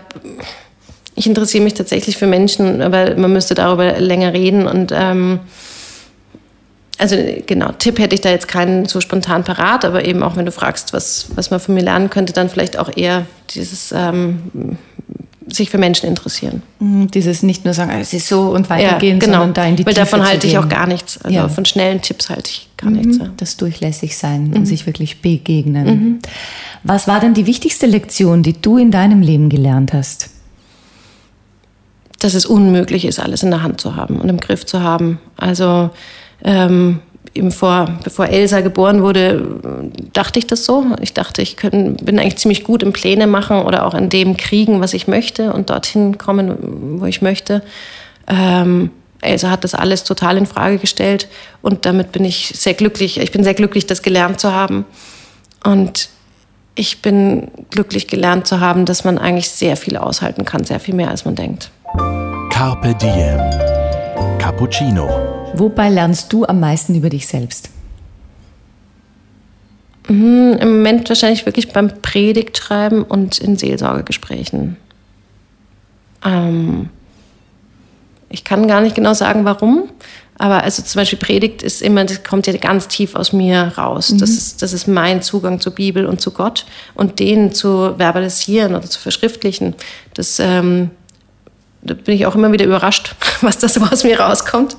ich 1.14 1.26
interessiere 1.26 1.62
mich 1.62 1.74
tatsächlich 1.74 2.16
für 2.16 2.26
Menschen, 2.26 2.82
aber 2.82 3.14
man 3.16 3.32
müsste 3.32 3.54
darüber 3.54 4.00
länger 4.00 4.32
reden 4.32 4.66
und 4.66 4.92
ähm, 4.92 5.40
also 6.98 7.16
genau, 7.46 7.72
Tipp 7.72 7.98
hätte 7.98 8.14
ich 8.14 8.20
da 8.20 8.30
jetzt 8.30 8.46
keinen 8.46 8.86
so 8.86 9.00
spontan 9.00 9.44
parat, 9.44 9.84
aber 9.84 10.04
eben 10.04 10.22
auch 10.22 10.36
wenn 10.36 10.46
du 10.46 10.52
fragst, 10.52 10.92
was, 10.92 11.26
was 11.34 11.50
man 11.50 11.58
von 11.58 11.74
mir 11.74 11.82
lernen 11.82 12.08
könnte, 12.08 12.32
dann 12.32 12.48
vielleicht 12.48 12.78
auch 12.78 12.90
eher 12.96 13.26
dieses 13.50 13.92
ähm, 13.92 14.78
sich 15.46 15.70
für 15.70 15.78
Menschen 15.78 16.08
interessieren. 16.08 16.62
Mhm, 16.78 17.10
dieses 17.10 17.42
nicht 17.42 17.64
nur 17.64 17.74
sagen, 17.74 17.92
es 18.00 18.12
ist 18.12 18.28
so 18.28 18.50
und 18.50 18.70
weitergehen, 18.70 19.18
ja, 19.18 19.26
genau. 19.26 19.38
sondern 19.38 19.54
da 19.54 19.64
in 19.66 19.76
die 19.76 19.84
Weil 19.84 19.94
Tiefe 19.94 20.06
davon 20.06 20.26
halte 20.26 20.46
ich 20.46 20.58
auch 20.58 20.68
gar 20.68 20.86
nichts. 20.86 21.18
Also 21.22 21.36
ja. 21.36 21.48
von 21.48 21.64
schnellen 21.64 22.00
Tipps 22.00 22.30
halte 22.30 22.50
ich 22.50 22.68
gar 22.76 22.90
mhm. 22.90 22.96
nichts. 22.96 23.18
Ja. 23.18 23.30
Das 23.36 23.56
durchlässig 23.56 24.16
sein 24.16 24.48
mhm. 24.48 24.56
und 24.56 24.66
sich 24.66 24.86
wirklich 24.86 25.20
begegnen. 25.20 25.86
Mhm. 25.86 26.18
Was 26.82 27.08
war 27.08 27.20
denn 27.20 27.34
die 27.34 27.46
wichtigste 27.46 27.86
Lektion, 27.86 28.42
die 28.42 28.60
du 28.60 28.78
in 28.78 28.90
deinem 28.90 29.20
Leben 29.20 29.48
gelernt 29.48 29.92
hast? 29.92 30.30
Dass 32.20 32.34
es 32.34 32.46
unmöglich 32.46 33.04
ist, 33.04 33.18
alles 33.18 33.42
in 33.42 33.50
der 33.50 33.62
Hand 33.62 33.80
zu 33.80 33.96
haben 33.96 34.18
und 34.18 34.28
im 34.28 34.38
Griff 34.38 34.64
zu 34.64 34.82
haben. 34.82 35.18
Also 35.36 35.90
ähm, 36.42 37.00
eben 37.34 37.50
vor, 37.50 37.88
bevor 38.04 38.26
Elsa 38.26 38.60
geboren 38.60 39.02
wurde, 39.02 39.90
dachte 40.12 40.38
ich 40.38 40.46
das 40.46 40.64
so. 40.64 40.86
Ich 41.00 41.14
dachte, 41.14 41.42
ich 41.42 41.56
können, 41.56 41.96
bin 41.96 42.18
eigentlich 42.18 42.38
ziemlich 42.38 42.64
gut 42.64 42.82
im 42.82 42.92
Pläne 42.92 43.26
machen 43.26 43.62
oder 43.62 43.84
auch 43.86 43.94
in 43.94 44.08
dem 44.08 44.36
kriegen, 44.36 44.80
was 44.80 44.94
ich 44.94 45.08
möchte 45.08 45.52
und 45.52 45.70
dorthin 45.70 46.16
kommen, 46.16 47.00
wo 47.00 47.06
ich 47.06 47.22
möchte. 47.22 47.62
Ähm, 48.28 48.90
Elsa 49.20 49.50
hat 49.50 49.64
das 49.64 49.74
alles 49.74 50.04
total 50.04 50.36
in 50.36 50.46
Frage 50.46 50.78
gestellt 50.78 51.28
und 51.62 51.86
damit 51.86 52.12
bin 52.12 52.24
ich 52.24 52.52
sehr 52.54 52.74
glücklich. 52.74 53.18
Ich 53.18 53.32
bin 53.32 53.42
sehr 53.42 53.54
glücklich, 53.54 53.86
das 53.86 54.02
gelernt 54.02 54.38
zu 54.38 54.52
haben. 54.52 54.84
Und 55.64 56.10
ich 56.74 57.02
bin 57.02 57.48
glücklich 57.70 58.06
gelernt 58.06 58.46
zu 58.46 58.60
haben, 58.60 58.84
dass 58.84 59.04
man 59.04 59.18
eigentlich 59.18 59.48
sehr 59.48 59.76
viel 59.76 59.96
aushalten 59.96 60.44
kann, 60.44 60.64
sehr 60.64 60.80
viel 60.80 60.94
mehr 60.94 61.08
als 61.08 61.24
man 61.24 61.34
denkt. 61.34 61.70
Carpe 62.50 62.94
Diem. 62.94 63.73
Cappuccino. 64.44 65.08
Wobei 65.54 65.88
lernst 65.88 66.30
du 66.30 66.44
am 66.44 66.60
meisten 66.60 66.94
über 66.94 67.08
dich 67.08 67.26
selbst? 67.26 67.70
Mhm, 70.06 70.58
Im 70.60 70.76
Moment 70.76 71.08
wahrscheinlich 71.08 71.46
wirklich 71.46 71.72
beim 71.72 71.88
Predigtschreiben 72.02 73.04
und 73.04 73.38
in 73.38 73.56
Seelsorgegesprächen. 73.56 74.76
Ähm, 76.26 76.90
ich 78.28 78.44
kann 78.44 78.68
gar 78.68 78.82
nicht 78.82 78.94
genau 78.94 79.14
sagen, 79.14 79.46
warum. 79.46 79.88
Aber 80.36 80.62
also 80.62 80.82
zum 80.82 81.00
Beispiel 81.00 81.18
Predigt 81.18 81.62
ist 81.62 81.80
immer, 81.80 82.04
das 82.04 82.22
kommt 82.22 82.46
ja 82.46 82.54
ganz 82.58 82.86
tief 82.88 83.14
aus 83.14 83.32
mir 83.32 83.72
raus. 83.78 84.12
Mhm. 84.12 84.18
Das, 84.18 84.28
ist, 84.28 84.60
das 84.60 84.74
ist 84.74 84.86
mein 84.86 85.22
Zugang 85.22 85.58
zur 85.58 85.72
Bibel 85.72 86.04
und 86.04 86.20
zu 86.20 86.32
Gott. 86.32 86.66
Und 86.92 87.18
den 87.18 87.54
zu 87.54 87.94
verbalisieren 87.96 88.74
oder 88.74 88.90
zu 88.90 89.00
verschriftlichen, 89.00 89.74
das 90.12 90.38
ähm, 90.38 90.90
da 91.84 91.94
bin 91.94 92.14
ich 92.14 92.26
auch 92.26 92.34
immer 92.34 92.50
wieder 92.50 92.64
überrascht, 92.64 93.14
was 93.42 93.58
da 93.58 93.68
so 93.68 93.80
aus 93.82 94.04
mir 94.04 94.18
rauskommt. 94.18 94.76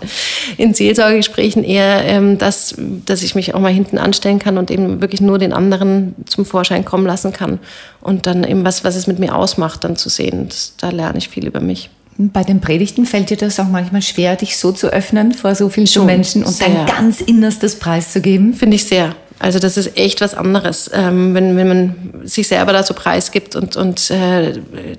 In 0.58 0.74
Seelsorgegesprächen 0.74 1.64
eher, 1.64 2.04
ähm, 2.06 2.38
dass, 2.38 2.76
dass 3.06 3.22
ich 3.22 3.36
mich 3.36 3.54
auch 3.54 3.60
mal 3.60 3.72
hinten 3.72 3.98
anstellen 3.98 4.40
kann 4.40 4.58
und 4.58 4.72
eben 4.72 5.02
wirklich 5.02 5.22
nur 5.22 5.38
den 5.38 5.54
anderen 5.54 6.16
zum 6.26 6.46
Vorschein 6.46 6.84
kommen 6.84 7.06
lassen 7.06 7.32
kann. 7.32 7.60
Und 8.02 8.26
dann 8.26 8.44
eben 8.44 8.66
was, 8.66 8.84
was 8.84 8.96
es 8.96 9.08
mit 9.08 9.20
mir 9.20 9.36
ausmacht, 9.36 9.84
dann 9.84 9.96
zu 9.96 10.10
sehen. 10.10 10.48
Das, 10.50 10.74
da 10.78 10.90
lerne 10.90 11.18
ich 11.18 11.30
viel 11.30 11.46
über 11.46 11.60
mich. 11.60 11.90
Bei 12.18 12.44
den 12.44 12.62
Predigten 12.62 13.06
fällt 13.06 13.30
dir 13.30 13.38
das 13.38 13.60
auch 13.60 13.68
manchmal 13.68 14.02
schwer, 14.02 14.38
dich 14.38 14.58
so 14.58 14.72
zu 14.72 14.88
öffnen 14.88 15.34
vor 15.34 15.54
so 15.54 15.68
vielen 15.70 15.88
Schon, 15.88 16.06
Menschen 16.06 16.44
und 16.44 16.54
sehr. 16.54 16.70
dein 16.70 16.86
ganz 16.86 17.20
Innerstes 17.20 17.78
preiszugeben? 17.78 18.54
Finde 18.54 18.76
ich 18.76 18.86
sehr. 18.86 19.16
Also 19.40 19.60
das 19.60 19.78
ist 19.78 19.98
echt 19.98 20.22
was 20.22 20.34
anderes, 20.34 20.90
ähm, 20.94 21.34
wenn, 21.34 21.58
wenn 21.58 21.68
man 21.68 21.96
sich 22.24 22.48
selber 22.48 22.74
da 22.74 22.84
so 22.84 22.94
preisgibt 22.94 23.56
und, 23.56 23.76
und 23.76 24.10
äh, 24.10 24.54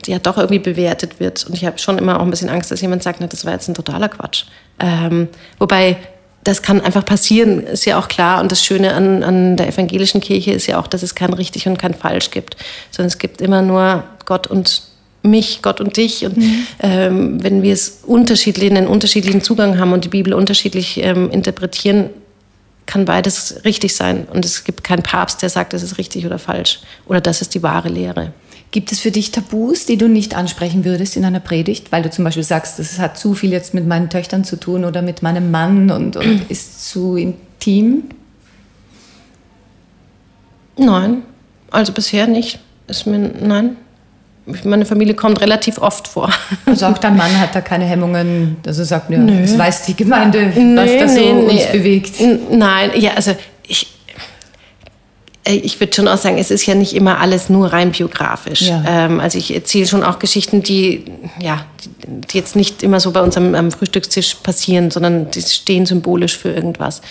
ja 0.06 0.18
doch 0.18 0.36
irgendwie 0.36 0.58
bewertet 0.58 1.20
wird. 1.20 1.44
Und 1.46 1.54
ich 1.54 1.64
habe 1.64 1.78
schon 1.78 1.98
immer 1.98 2.18
auch 2.18 2.22
ein 2.22 2.30
bisschen 2.30 2.50
Angst, 2.50 2.70
dass 2.70 2.80
jemand 2.80 3.02
sagt, 3.02 3.20
na, 3.20 3.26
das 3.26 3.44
war 3.44 3.52
jetzt 3.52 3.68
ein 3.68 3.74
totaler 3.74 4.08
Quatsch. 4.08 4.44
Ähm, 4.78 5.28
wobei 5.58 5.96
das 6.44 6.62
kann 6.62 6.80
einfach 6.80 7.04
passieren, 7.04 7.60
ist 7.60 7.86
ja 7.86 7.98
auch 7.98 8.08
klar. 8.08 8.40
Und 8.40 8.52
das 8.52 8.64
Schöne 8.64 8.94
an, 8.94 9.24
an 9.24 9.56
der 9.56 9.68
evangelischen 9.68 10.20
Kirche 10.20 10.52
ist 10.52 10.66
ja 10.66 10.78
auch, 10.78 10.86
dass 10.86 11.02
es 11.02 11.14
kein 11.14 11.32
richtig 11.32 11.66
und 11.66 11.78
kein 11.78 11.94
falsch 11.94 12.30
gibt, 12.30 12.56
sondern 12.90 13.08
es 13.08 13.18
gibt 13.18 13.40
immer 13.40 13.62
nur 13.62 14.04
Gott 14.26 14.46
und 14.46 14.82
mich, 15.22 15.60
Gott 15.62 15.80
und 15.80 15.96
dich. 15.96 16.24
Und 16.24 16.36
mhm. 16.36 16.66
ähm, 16.80 17.42
wenn 17.42 17.62
wir 17.62 17.72
es 17.72 18.02
unterschiedlich, 18.06 18.70
einen 18.70 18.86
unterschiedlichen 18.86 19.42
Zugang 19.42 19.78
haben 19.78 19.92
und 19.92 20.04
die 20.04 20.08
Bibel 20.08 20.34
unterschiedlich 20.34 20.98
ähm, 21.02 21.30
interpretieren, 21.30 22.10
kann 22.86 23.04
beides 23.04 23.64
richtig 23.64 23.94
sein. 23.94 24.26
Und 24.32 24.44
es 24.44 24.64
gibt 24.64 24.84
keinen 24.84 25.02
Papst, 25.02 25.42
der 25.42 25.50
sagt, 25.50 25.72
das 25.72 25.82
ist 25.82 25.98
richtig 25.98 26.24
oder 26.24 26.38
falsch. 26.38 26.80
Oder 27.06 27.20
das 27.20 27.42
ist 27.42 27.54
die 27.54 27.62
wahre 27.62 27.88
Lehre. 27.88 28.32
Gibt 28.70 28.92
es 28.92 29.00
für 29.00 29.10
dich 29.10 29.30
Tabus, 29.30 29.86
die 29.86 29.96
du 29.96 30.08
nicht 30.08 30.34
ansprechen 30.36 30.84
würdest 30.84 31.16
in 31.16 31.24
einer 31.24 31.40
Predigt? 31.40 31.92
Weil 31.92 32.02
du 32.02 32.10
zum 32.10 32.24
Beispiel 32.24 32.42
sagst, 32.42 32.78
das 32.78 32.98
hat 32.98 33.18
zu 33.18 33.34
viel 33.34 33.50
jetzt 33.50 33.74
mit 33.74 33.86
meinen 33.86 34.10
Töchtern 34.10 34.44
zu 34.44 34.56
tun 34.58 34.84
oder 34.84 35.02
mit 35.02 35.22
meinem 35.22 35.50
Mann 35.50 35.90
und, 35.90 36.16
und 36.16 36.42
ist 36.50 36.88
zu 36.88 37.16
intim? 37.16 38.04
Nein, 40.76 41.22
also 41.70 41.92
bisher 41.92 42.26
nicht. 42.26 42.58
Ist 42.86 43.06
mir, 43.06 43.18
nein, 43.18 43.76
meine 44.64 44.86
Familie 44.86 45.14
kommt 45.14 45.40
relativ 45.40 45.78
oft 45.78 46.08
vor. 46.08 46.30
Also 46.66 46.86
auch 46.86 46.98
dein 46.98 47.16
Mann 47.16 47.38
hat 47.38 47.54
da 47.54 47.60
keine 47.60 47.84
Hemmungen, 47.84 48.56
also 48.66 48.84
sagt, 48.84 49.10
ja, 49.10 49.18
Nö. 49.18 49.42
das 49.42 49.58
weiß 49.58 49.86
die 49.86 49.96
Gemeinde, 49.96 50.52
Nö, 50.56 50.76
was 50.76 50.90
da 50.98 51.08
so 51.08 51.20
nee, 51.20 51.30
uns 51.30 51.52
nee. 51.52 51.78
bewegt. 51.78 52.14
Nein, 52.50 52.90
ja, 52.96 53.12
also 53.14 53.34
ich, 53.66 53.88
äh, 55.44 55.54
ich 55.54 55.78
würde 55.80 55.94
schon 55.94 56.08
auch 56.08 56.18
sagen, 56.18 56.38
es 56.38 56.50
ist 56.50 56.66
ja 56.66 56.74
nicht 56.74 56.94
immer 56.94 57.18
alles 57.20 57.48
nur 57.48 57.72
rein 57.72 57.92
biografisch. 57.92 58.62
Ja. 58.62 58.84
Ähm, 58.86 59.20
also 59.20 59.38
ich 59.38 59.54
erzähle 59.54 59.86
schon 59.86 60.02
auch 60.02 60.18
Geschichten, 60.18 60.62
die, 60.62 61.04
ja, 61.40 61.64
die 62.06 62.36
jetzt 62.36 62.56
nicht 62.56 62.82
immer 62.82 63.00
so 63.00 63.10
bei 63.10 63.22
uns 63.22 63.36
am, 63.36 63.54
am 63.54 63.70
Frühstückstisch 63.70 64.36
passieren, 64.36 64.90
sondern 64.90 65.30
die 65.30 65.42
stehen 65.42 65.86
symbolisch 65.86 66.36
für 66.36 66.50
irgendwas. 66.50 67.02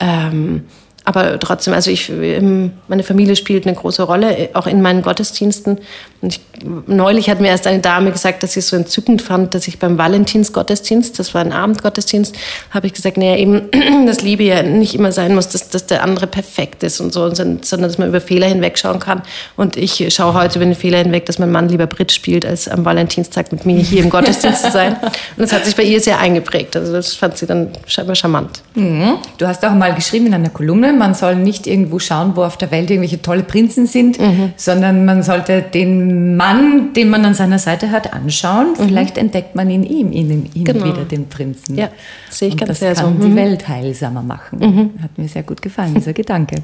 Ähm, 0.00 0.64
aber 1.04 1.38
trotzdem, 1.38 1.74
also 1.74 1.90
ich, 1.90 2.08
ähm, 2.08 2.72
meine 2.88 3.02
Familie 3.02 3.36
spielt 3.36 3.66
eine 3.66 3.76
große 3.76 4.02
Rolle, 4.02 4.36
äh, 4.36 4.48
auch 4.54 4.66
in 4.66 4.80
meinen 4.80 5.02
Gottesdiensten. 5.02 5.78
Und 6.22 6.34
ich, 6.34 6.40
neulich 6.86 7.30
hat 7.30 7.40
mir 7.40 7.48
erst 7.48 7.66
eine 7.66 7.80
Dame 7.80 8.10
gesagt, 8.10 8.42
dass 8.42 8.52
sie 8.52 8.60
es 8.60 8.68
so 8.68 8.76
entzückend 8.76 9.22
fand, 9.22 9.54
dass 9.54 9.68
ich 9.68 9.78
beim 9.78 9.98
Valentinsgottesdienst, 9.98 11.18
das 11.18 11.34
war 11.34 11.40
ein 11.40 11.52
Abendgottesdienst, 11.52 12.34
habe 12.70 12.86
ich 12.86 12.94
gesagt, 12.94 13.16
naja, 13.16 13.36
eben, 13.36 13.62
dass 14.06 14.22
Liebe 14.22 14.44
ja 14.44 14.62
nicht 14.62 14.94
immer 14.94 15.12
sein 15.12 15.34
muss, 15.34 15.48
dass, 15.48 15.68
dass 15.68 15.86
der 15.86 16.02
andere 16.02 16.26
perfekt 16.26 16.82
ist 16.82 17.00
und 17.00 17.12
so, 17.12 17.32
sondern 17.34 17.60
dass 17.60 17.98
man 17.98 18.08
über 18.08 18.20
Fehler 18.20 18.46
hinwegschauen 18.46 18.98
kann. 18.98 19.22
Und 19.56 19.76
ich 19.76 20.06
schaue 20.14 20.34
heute 20.34 20.58
über 20.58 20.66
den 20.66 20.74
Fehler 20.74 20.98
hinweg, 20.98 21.26
dass 21.26 21.38
mein 21.38 21.52
Mann 21.52 21.68
lieber 21.68 21.86
Brit 21.86 22.12
spielt, 22.12 22.46
als 22.46 22.68
am 22.68 22.84
Valentinstag 22.84 23.52
mit 23.52 23.66
mir 23.66 23.78
hier 23.78 24.02
im 24.02 24.10
Gottesdienst 24.10 24.64
zu 24.64 24.70
sein. 24.70 24.96
Und 25.02 25.12
das 25.38 25.52
hat 25.52 25.64
sich 25.64 25.76
bei 25.76 25.82
ihr 25.82 26.00
sehr 26.00 26.18
eingeprägt. 26.18 26.76
Also 26.76 26.92
das 26.92 27.14
fand 27.14 27.36
sie 27.36 27.46
dann 27.46 27.68
scheinbar 27.86 28.16
charmant. 28.16 28.62
Mhm. 28.74 29.14
Du 29.38 29.46
hast 29.46 29.64
auch 29.64 29.72
mal 29.72 29.94
geschrieben 29.94 30.26
in 30.26 30.34
einer 30.34 30.50
Kolumne, 30.50 30.92
man 30.92 31.14
soll 31.14 31.36
nicht 31.36 31.66
irgendwo 31.66 31.98
schauen, 31.98 32.32
wo 32.34 32.44
auf 32.44 32.56
der 32.56 32.70
Welt 32.70 32.90
irgendwelche 32.90 33.20
tolle 33.20 33.42
Prinzen 33.42 33.86
sind, 33.86 34.18
mhm. 34.20 34.52
sondern 34.56 35.04
man 35.04 35.22
sollte 35.22 35.62
den 35.62 36.36
Mann, 36.36 36.53
den 36.94 37.08
man 37.10 37.24
an 37.24 37.34
seiner 37.34 37.58
Seite 37.58 37.90
hat, 37.90 38.12
anschauen. 38.12 38.72
Mhm. 38.72 38.88
Vielleicht 38.88 39.18
entdeckt 39.18 39.54
man 39.54 39.70
in 39.70 39.84
ihm, 39.84 40.12
in 40.12 40.50
ihm 40.54 40.64
genau. 40.64 40.84
wieder 40.84 41.04
den 41.04 41.28
Prinzen. 41.28 41.76
Ja, 41.76 41.90
sehe 42.30 42.48
ich 42.48 42.54
Und 42.54 42.60
ganz 42.60 42.68
das 42.68 42.78
sehr 42.80 42.94
kann 42.94 43.16
so. 43.16 43.24
die 43.26 43.30
mhm. 43.30 43.36
Welt 43.36 43.68
heilsamer 43.68 44.22
machen. 44.22 44.58
Mhm. 44.58 45.02
Hat 45.02 45.16
mir 45.18 45.28
sehr 45.28 45.42
gut 45.42 45.62
gefallen, 45.62 45.94
dieser 45.94 46.12
Gedanke. 46.12 46.56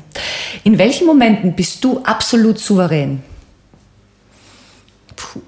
In 0.64 0.78
welchen 0.78 1.06
Momenten 1.06 1.54
bist 1.54 1.82
du 1.84 2.00
absolut 2.02 2.58
souverän? 2.58 3.22
Puh. 5.16 5.40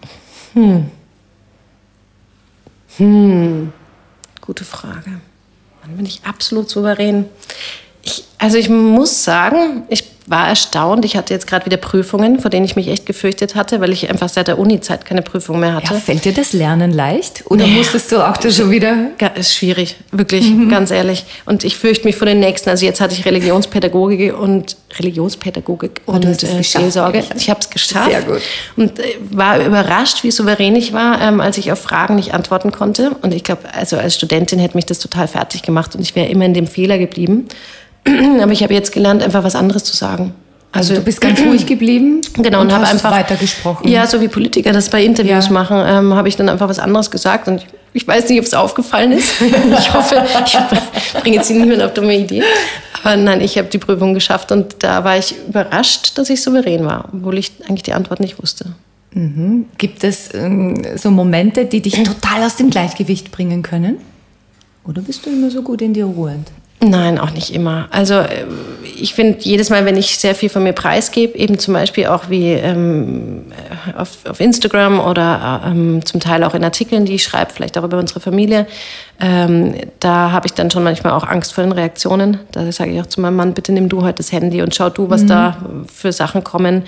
Hm. 0.55 0.87
Hm. 2.99 3.73
Gute 4.41 4.65
Frage. 4.65 5.21
Wann 5.83 5.97
bin 5.97 6.07
ich 6.07 6.21
absolut 6.25 6.69
souverän? 6.69 7.25
Ich, 8.03 8.25
also 8.39 8.59
ich 8.59 8.69
muss 8.69 9.25
sagen, 9.25 9.85
ich 9.89 10.12
war 10.33 10.49
erstaunt. 10.49 11.05
Ich 11.05 11.17
hatte 11.17 11.33
jetzt 11.33 11.47
gerade 11.47 11.67
wieder 11.67 11.77
Prüfungen, 11.77 12.41
vor 12.41 12.51
denen 12.51 12.65
ich 12.65 12.75
mich 12.75 12.89
echt 12.89 13.07
gefürchtet 13.07 13.55
hatte, 13.55 13.81
weil 13.81 13.93
ich 13.93 14.11
einfach 14.11 14.29
seit 14.29 14.49
der 14.49 14.59
Uni-Zeit 14.59 15.05
keine 15.05 15.23
Prüfung 15.23 15.61
mehr 15.61 15.75
hatte. 15.75 15.95
Ja, 15.95 16.01
fällt 16.01 16.25
dir 16.25 16.33
das 16.33 16.53
Lernen 16.53 16.91
leicht? 16.91 17.45
Oder 17.47 17.67
naja, 17.67 17.77
musstest 17.77 18.11
du 18.11 18.27
auch 18.27 18.37
das 18.39 18.57
schon 18.57 18.71
wieder? 18.71 19.11
Ist 19.37 19.55
schwierig, 19.55 19.97
wirklich, 20.11 20.51
mhm. 20.51 20.71
ganz 20.71 20.91
ehrlich. 20.91 21.25
Und 21.45 21.63
ich 21.63 21.77
fürchte 21.77 22.07
mich 22.07 22.17
vor 22.17 22.27
den 22.27 22.41
nächsten. 22.41 22.71
Also 22.71 22.85
jetzt 22.87 23.01
hatte 23.01 23.15
ich 23.15 23.25
Religionspädagogik 23.25 24.37
und 24.37 24.77
Religionspädagogik 24.99 26.01
und, 26.07 26.25
und 26.25 26.43
äh, 26.43 26.63
Seelsorge. 26.63 27.23
Ich 27.37 27.51
habe 27.51 27.61
es 27.61 27.71
geschafft. 27.71 28.11
Sehr 28.11 28.23
gut. 28.23 28.41
Und 28.77 28.99
äh, 28.99 29.17
war 29.31 29.65
überrascht, 29.65 30.25
wie 30.25 30.31
souverän 30.31 30.75
ich 30.75 30.95
war, 30.95 31.21
ähm, 31.21 31.41
als 31.43 31.59
ich 31.59 31.71
auf 31.71 31.81
Fragen 31.81 32.17
nicht 32.17 32.33
antworten 32.33 32.73
konnte. 32.73 33.11
Und 33.21 33.35
ich 33.35 33.45
glaube, 33.45 33.63
also 33.75 33.99
als 33.99 34.15
Studentin 34.15 34.59
hätte 34.59 34.77
mich 34.77 34.87
das 34.87 34.99
total 34.99 35.29
fertig 35.29 35.63
gemacht 35.63 35.95
und 35.95 36.01
ich 36.01 36.17
wäre 36.17 36.29
immer 36.29 36.47
in 36.47 36.55
dem 36.55 36.67
Fehler 36.67 36.97
geblieben. 36.97 37.49
Aber 38.41 38.53
ich 38.53 38.63
habe 38.63 38.75
jetzt 38.75 38.93
gelernt, 38.93 39.23
einfach 39.23 39.45
was 39.45 39.55
anderes 39.55 39.85
zu 39.85 39.97
sagen. 39.97 40.35
Also, 40.73 40.93
also 40.93 41.01
du 41.01 41.05
bist 41.05 41.21
ganz 41.21 41.41
ruhig 41.41 41.67
geblieben 41.67 42.23
genau, 42.35 42.61
und, 42.61 42.69
und 42.69 42.73
habe 42.73 42.87
einfach 42.87 43.11
weitergesprochen. 43.11 43.87
Ja, 43.89 44.07
so 44.07 44.21
wie 44.21 44.29
Politiker 44.29 44.73
das 44.73 44.89
bei 44.89 45.05
Interviews 45.05 45.47
ja. 45.47 45.53
machen, 45.53 45.83
ähm, 45.87 46.15
habe 46.15 46.29
ich 46.29 46.37
dann 46.37 46.49
einfach 46.49 46.69
was 46.69 46.79
anderes 46.79 47.11
gesagt 47.11 47.47
und 47.47 47.59
ich, 47.59 47.67
ich 47.93 48.09
weiß 48.09 48.31
nicht, 48.31 48.39
ob 48.39 48.47
es 48.47 48.55
aufgefallen 48.55 49.13
ist. 49.13 49.35
ich 49.79 49.93
hoffe, 49.93 50.25
ich 50.47 51.13
bringe 51.21 51.37
jetzt 51.37 51.51
niemand 51.51 51.83
auf 51.83 51.93
dumme 51.93 52.17
Idee. 52.17 52.43
Aber 53.03 53.17
nein, 53.17 53.43
ich 53.43 53.59
habe 53.59 53.69
die 53.69 53.79
Prüfung 53.79 54.15
geschafft 54.15 54.51
und 54.51 54.77
da 54.79 55.05
war 55.05 55.19
ich 55.19 55.35
überrascht, 55.47 56.17
dass 56.17 56.31
ich 56.31 56.43
souverän 56.43 56.87
war, 56.87 57.11
obwohl 57.13 57.37
ich 57.37 57.53
eigentlich 57.69 57.83
die 57.83 57.93
Antwort 57.93 58.21
nicht 58.21 58.41
wusste. 58.41 58.67
Mhm. 59.13 59.67
Gibt 59.77 60.05
es 60.05 60.33
ähm, 60.33 60.83
so 60.97 61.11
Momente, 61.11 61.67
die 61.67 61.83
dich 61.83 62.03
total 62.03 62.45
aus 62.45 62.57
dem 62.57 62.71
Gleichgewicht 62.71 63.31
bringen 63.31 63.63
können? 63.63 63.99
Oder 64.85 65.03
bist 65.03 65.27
du 65.27 65.31
immer 65.31 65.51
so 65.51 65.63
gut 65.63 65.83
in 65.83 65.93
dir 65.93 66.07
ruhend? 66.07 66.49
Nein, 66.85 67.19
auch 67.19 67.31
nicht 67.31 67.55
immer. 67.55 67.87
Also 67.91 68.15
äh, 68.15 68.45
ich 68.97 69.15
finde 69.15 69.39
jedes 69.41 69.71
Mal, 69.71 69.85
wenn 69.85 69.97
ich 69.97 70.19
sehr 70.19 70.35
viel 70.35 70.49
von 70.49 70.65
mir 70.65 70.73
preisgebe, 70.73 71.39
eben 71.39 71.59
zum 71.59 71.75
Beispiel 71.75 72.07
auch 72.07 72.29
wie 72.29 72.51
ähm, 72.51 73.45
auf, 73.97 74.27
auf, 74.29 74.41
Instagram 74.41 74.99
oder 74.99 75.63
ähm, 75.65 76.05
zum 76.05 76.19
Teil 76.19 76.43
auch 76.43 76.55
in 76.55 76.65
Artikeln, 76.65 77.05
die 77.05 77.15
ich 77.15 77.23
schreibe, 77.23 77.53
vielleicht 77.53 77.79
auch 77.79 77.85
über 77.85 77.99
unsere 77.99 78.19
Familie, 78.19 78.67
ähm, 79.21 79.77
da 80.01 80.33
habe 80.33 80.49
ich 80.49 80.55
dann 80.55 80.73
schon 80.73 80.83
manchmal 80.83 81.13
auch 81.13 81.25
Angst 81.25 81.55
vor 81.55 81.63
den 81.63 81.73
Reaktionen. 81.73 82.41
Da 82.51 82.71
sage 82.73 82.91
ich 82.91 83.01
auch 83.01 83.07
zu 83.07 83.21
meinem 83.21 83.37
Mann, 83.37 83.55
bitte 83.55 83.73
nimm 83.73 83.89
du 83.89 84.03
heute 84.03 84.19
das 84.19 84.33
Handy 84.33 84.61
und 84.61 84.75
schau 84.75 84.91
du, 84.91 85.09
was 85.09 85.23
mhm. 85.23 85.29
da 85.29 85.57
für 85.87 86.13
Sachen 86.13 86.43
kommen. 86.43 86.83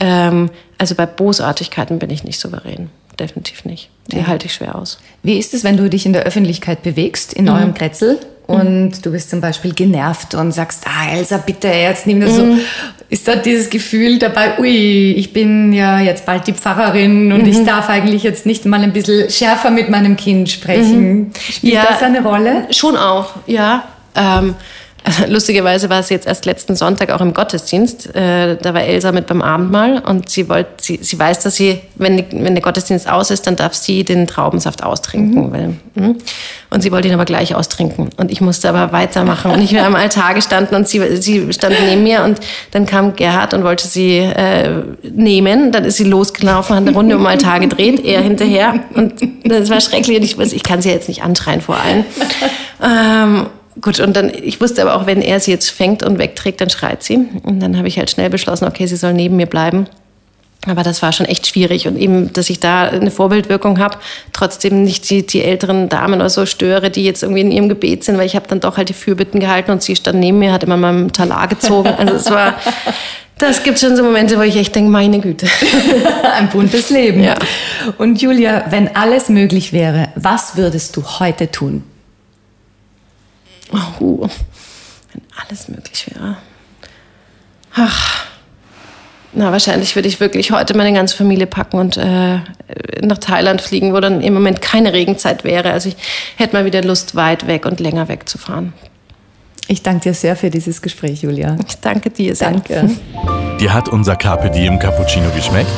Ähm, 0.00 0.50
also 0.78 0.96
bei 0.96 1.06
Bosartigkeiten 1.06 2.00
bin 2.00 2.10
ich 2.10 2.24
nicht 2.24 2.40
souverän 2.40 2.90
definitiv 3.18 3.64
nicht. 3.64 3.88
Die 4.08 4.18
ja. 4.18 4.26
halte 4.26 4.46
ich 4.46 4.54
schwer 4.54 4.76
aus. 4.76 4.98
Wie 5.22 5.38
ist 5.38 5.54
es, 5.54 5.64
wenn 5.64 5.76
du 5.76 5.88
dich 5.88 6.06
in 6.06 6.12
der 6.12 6.24
Öffentlichkeit 6.24 6.82
bewegst, 6.82 7.32
in 7.32 7.44
mhm. 7.44 7.50
eurem 7.50 7.74
Kretzel? 7.74 8.18
Und 8.46 9.04
du 9.04 9.10
bist 9.10 9.30
zum 9.30 9.40
Beispiel 9.40 9.74
genervt 9.74 10.34
und 10.34 10.52
sagst, 10.52 10.84
ah 10.86 11.12
Elsa, 11.12 11.38
bitte, 11.38 11.68
jetzt 11.68 12.06
nimm 12.06 12.20
das 12.20 12.36
so. 12.36 12.44
Mhm. 12.44 12.60
Ist 13.08 13.26
da 13.26 13.36
dieses 13.36 13.70
Gefühl 13.70 14.18
dabei, 14.18 14.58
ui, 14.58 15.12
ich 15.12 15.32
bin 15.32 15.72
ja 15.72 16.00
jetzt 16.00 16.26
bald 16.26 16.46
die 16.46 16.52
Pfarrerin 16.52 17.32
und 17.32 17.42
mhm. 17.42 17.48
ich 17.48 17.64
darf 17.64 17.88
eigentlich 17.88 18.22
jetzt 18.22 18.46
nicht 18.46 18.64
mal 18.64 18.82
ein 18.82 18.92
bisschen 18.92 19.30
schärfer 19.30 19.70
mit 19.70 19.90
meinem 19.90 20.16
Kind 20.16 20.48
sprechen. 20.48 21.18
Mhm. 21.18 21.30
Spielt 21.38 21.74
ja, 21.74 21.86
das 21.88 22.02
eine 22.02 22.22
Rolle? 22.22 22.66
Schon 22.70 22.96
auch, 22.96 23.34
ja. 23.46 23.84
Ähm, 24.14 24.54
lustigerweise 25.28 25.88
war 25.88 26.00
es 26.00 26.08
jetzt 26.08 26.26
erst 26.26 26.46
letzten 26.46 26.74
Sonntag 26.74 27.10
auch 27.10 27.20
im 27.20 27.34
Gottesdienst. 27.34 28.14
Äh, 28.14 28.56
da 28.56 28.74
war 28.74 28.82
Elsa 28.82 29.12
mit 29.12 29.26
beim 29.26 29.42
Abendmahl 29.42 29.98
und 30.00 30.28
sie 30.28 30.48
wollte, 30.48 30.70
sie, 30.80 30.98
sie 31.02 31.18
weiß, 31.18 31.40
dass 31.40 31.56
sie, 31.56 31.80
wenn, 31.94 32.16
die, 32.16 32.24
wenn 32.32 32.54
der 32.54 32.62
Gottesdienst 32.62 33.08
aus 33.08 33.30
ist, 33.30 33.46
dann 33.46 33.56
darf 33.56 33.74
sie 33.74 34.04
den 34.04 34.26
Traubensaft 34.26 34.82
austrinken. 34.82 35.46
Mhm. 35.46 35.52
Weil, 35.52 35.74
mh. 35.94 36.14
Und 36.70 36.82
sie 36.82 36.90
wollte 36.90 37.08
ihn 37.08 37.14
aber 37.14 37.24
gleich 37.24 37.54
austrinken. 37.54 38.10
Und 38.16 38.30
ich 38.30 38.40
musste 38.40 38.68
aber 38.68 38.92
weitermachen. 38.92 39.52
Und 39.52 39.62
ich 39.62 39.70
bin 39.70 39.78
am 39.78 39.94
Altar 39.94 40.34
gestanden 40.34 40.76
und 40.76 40.88
sie, 40.88 41.16
sie 41.16 41.52
stand 41.52 41.76
neben 41.80 42.02
mir 42.02 42.24
und 42.24 42.40
dann 42.72 42.86
kam 42.86 43.14
Gerhard 43.14 43.54
und 43.54 43.62
wollte 43.62 43.86
sie 43.86 44.18
äh, 44.18 44.82
nehmen. 45.02 45.70
Dann 45.70 45.84
ist 45.84 45.98
sie 45.98 46.04
losgelaufen, 46.04 46.74
hat 46.74 46.82
eine 46.82 46.92
Runde 46.96 47.16
um 47.16 47.22
den 47.22 47.28
Altar 47.28 47.60
gedreht, 47.60 48.04
er 48.04 48.20
hinterher. 48.20 48.74
Und 48.94 49.14
das 49.44 49.70
war 49.70 49.80
schrecklich. 49.80 50.36
Und 50.36 50.42
ich, 50.44 50.54
ich 50.54 50.62
kann 50.64 50.82
sie 50.82 50.90
jetzt 50.90 51.08
nicht 51.08 51.22
anschreien 51.22 51.60
vor 51.60 51.76
allen. 51.76 52.04
Ähm, 52.82 53.46
Gut, 53.80 54.00
und 54.00 54.16
dann, 54.16 54.30
ich 54.30 54.60
wusste 54.60 54.82
aber 54.82 54.96
auch, 54.96 55.06
wenn 55.06 55.20
er 55.20 55.38
sie 55.38 55.50
jetzt 55.50 55.70
fängt 55.70 56.02
und 56.02 56.18
wegträgt, 56.18 56.60
dann 56.60 56.70
schreit 56.70 57.02
sie. 57.02 57.26
Und 57.42 57.60
dann 57.60 57.76
habe 57.76 57.88
ich 57.88 57.98
halt 57.98 58.10
schnell 58.10 58.30
beschlossen, 58.30 58.66
okay, 58.66 58.86
sie 58.86 58.96
soll 58.96 59.12
neben 59.12 59.36
mir 59.36 59.46
bleiben. 59.46 59.86
Aber 60.66 60.82
das 60.82 61.02
war 61.02 61.12
schon 61.12 61.26
echt 61.26 61.46
schwierig. 61.46 61.86
Und 61.86 61.96
eben, 61.96 62.32
dass 62.32 62.50
ich 62.50 62.58
da 62.58 62.84
eine 62.84 63.10
Vorbildwirkung 63.10 63.78
habe, 63.78 63.98
trotzdem 64.32 64.82
nicht 64.82 65.08
die, 65.10 65.24
die 65.24 65.42
älteren 65.42 65.88
Damen 65.88 66.14
oder 66.14 66.30
so 66.30 66.46
störe, 66.46 66.90
die 66.90 67.04
jetzt 67.04 67.22
irgendwie 67.22 67.42
in 67.42 67.52
ihrem 67.52 67.68
Gebet 67.68 68.02
sind, 68.02 68.18
weil 68.18 68.26
ich 68.26 68.34
habe 68.34 68.48
dann 68.48 68.60
doch 68.60 68.76
halt 68.76 68.88
die 68.88 68.94
Fürbitten 68.94 69.40
gehalten 69.40 69.70
und 69.70 69.82
sie 69.82 69.94
stand 69.94 70.18
neben 70.18 70.38
mir, 70.38 70.52
hat 70.52 70.64
immer 70.64 70.76
meinem 70.76 71.12
Talar 71.12 71.46
gezogen. 71.46 71.90
Also 71.96 72.14
es 72.14 72.30
war, 72.30 72.54
das 73.38 73.62
gibt 73.62 73.78
schon 73.78 73.96
so 73.96 74.02
Momente, 74.02 74.38
wo 74.38 74.42
ich 74.42 74.56
echt 74.56 74.74
denke, 74.74 74.90
meine 74.90 75.20
Güte. 75.20 75.46
Ein 76.36 76.48
buntes 76.48 76.90
Leben. 76.90 77.22
Ja. 77.22 77.34
Und 77.98 78.20
Julia, 78.20 78.64
wenn 78.70 78.96
alles 78.96 79.28
möglich 79.28 79.72
wäre, 79.72 80.08
was 80.16 80.56
würdest 80.56 80.96
du 80.96 81.04
heute 81.20 81.50
tun? 81.50 81.84
Oh, 83.72 84.28
wenn 85.12 85.22
alles 85.46 85.68
möglich 85.68 86.06
wäre. 86.12 86.36
Ach. 87.74 88.26
Na, 89.32 89.52
wahrscheinlich 89.52 89.94
würde 89.94 90.08
ich 90.08 90.18
wirklich 90.18 90.50
heute 90.50 90.74
meine 90.74 90.94
ganze 90.94 91.14
Familie 91.14 91.46
packen 91.46 91.76
und 91.76 91.98
äh, 91.98 92.38
nach 93.02 93.18
Thailand 93.18 93.60
fliegen, 93.60 93.92
wo 93.92 94.00
dann 94.00 94.22
im 94.22 94.32
Moment 94.32 94.62
keine 94.62 94.94
Regenzeit 94.94 95.44
wäre. 95.44 95.72
Also 95.72 95.90
ich 95.90 95.96
hätte 96.36 96.56
mal 96.56 96.64
wieder 96.64 96.82
Lust, 96.82 97.14
weit 97.16 97.46
weg 97.46 97.66
und 97.66 97.78
länger 97.78 98.08
wegzufahren. 98.08 98.72
Ich 99.68 99.82
danke 99.82 100.04
dir 100.04 100.14
sehr 100.14 100.36
für 100.36 100.48
dieses 100.48 100.80
Gespräch, 100.80 101.22
Julia. 101.22 101.56
Ich 101.68 101.76
danke 101.80 102.10
dir 102.10 102.34
sehr. 102.34 102.52
Danke. 102.52 102.88
Dir 103.60 103.74
hat 103.74 103.88
unser 103.88 104.16
Carpe 104.16 104.50
Diem 104.50 104.78
Cappuccino 104.78 105.28
geschmeckt? 105.34 105.70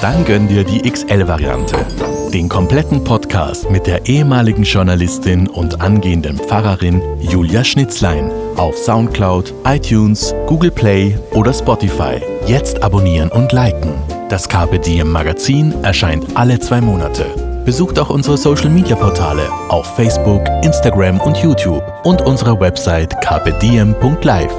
Dann 0.00 0.24
gönn 0.24 0.46
dir 0.46 0.62
die 0.62 0.88
XL-Variante. 0.88 1.86
Den 2.32 2.48
kompletten 2.48 3.02
Podcast 3.02 3.68
mit 3.70 3.88
der 3.88 4.06
ehemaligen 4.06 4.62
Journalistin 4.62 5.48
und 5.48 5.80
angehenden 5.80 6.38
Pfarrerin 6.38 7.02
Julia 7.20 7.64
Schnitzlein 7.64 8.30
auf 8.56 8.76
Soundcloud, 8.76 9.52
iTunes, 9.64 10.32
Google 10.46 10.70
Play 10.70 11.18
oder 11.32 11.52
Spotify. 11.52 12.20
Jetzt 12.46 12.84
abonnieren 12.84 13.30
und 13.30 13.50
liken. 13.50 13.94
Das 14.28 14.48
Carpe 14.48 14.78
Diem 14.78 15.10
Magazin 15.10 15.74
erscheint 15.82 16.24
alle 16.36 16.60
zwei 16.60 16.80
Monate. 16.80 17.26
Besucht 17.64 17.98
auch 17.98 18.10
unsere 18.10 18.38
Social 18.38 18.70
Media 18.70 18.94
Portale 18.94 19.50
auf 19.68 19.86
Facebook, 19.96 20.42
Instagram 20.62 21.20
und 21.20 21.36
YouTube 21.38 21.82
und 22.04 22.22
unsere 22.22 22.60
Website 22.60 23.20
carpediem.live. 23.22 24.54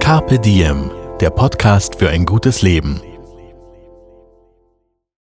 Carpe 0.00 0.38
Diem, 0.38 0.90
der 1.20 1.30
Podcast 1.30 1.96
für 1.96 2.08
ein 2.08 2.24
gutes 2.24 2.62
Leben. 2.62 3.02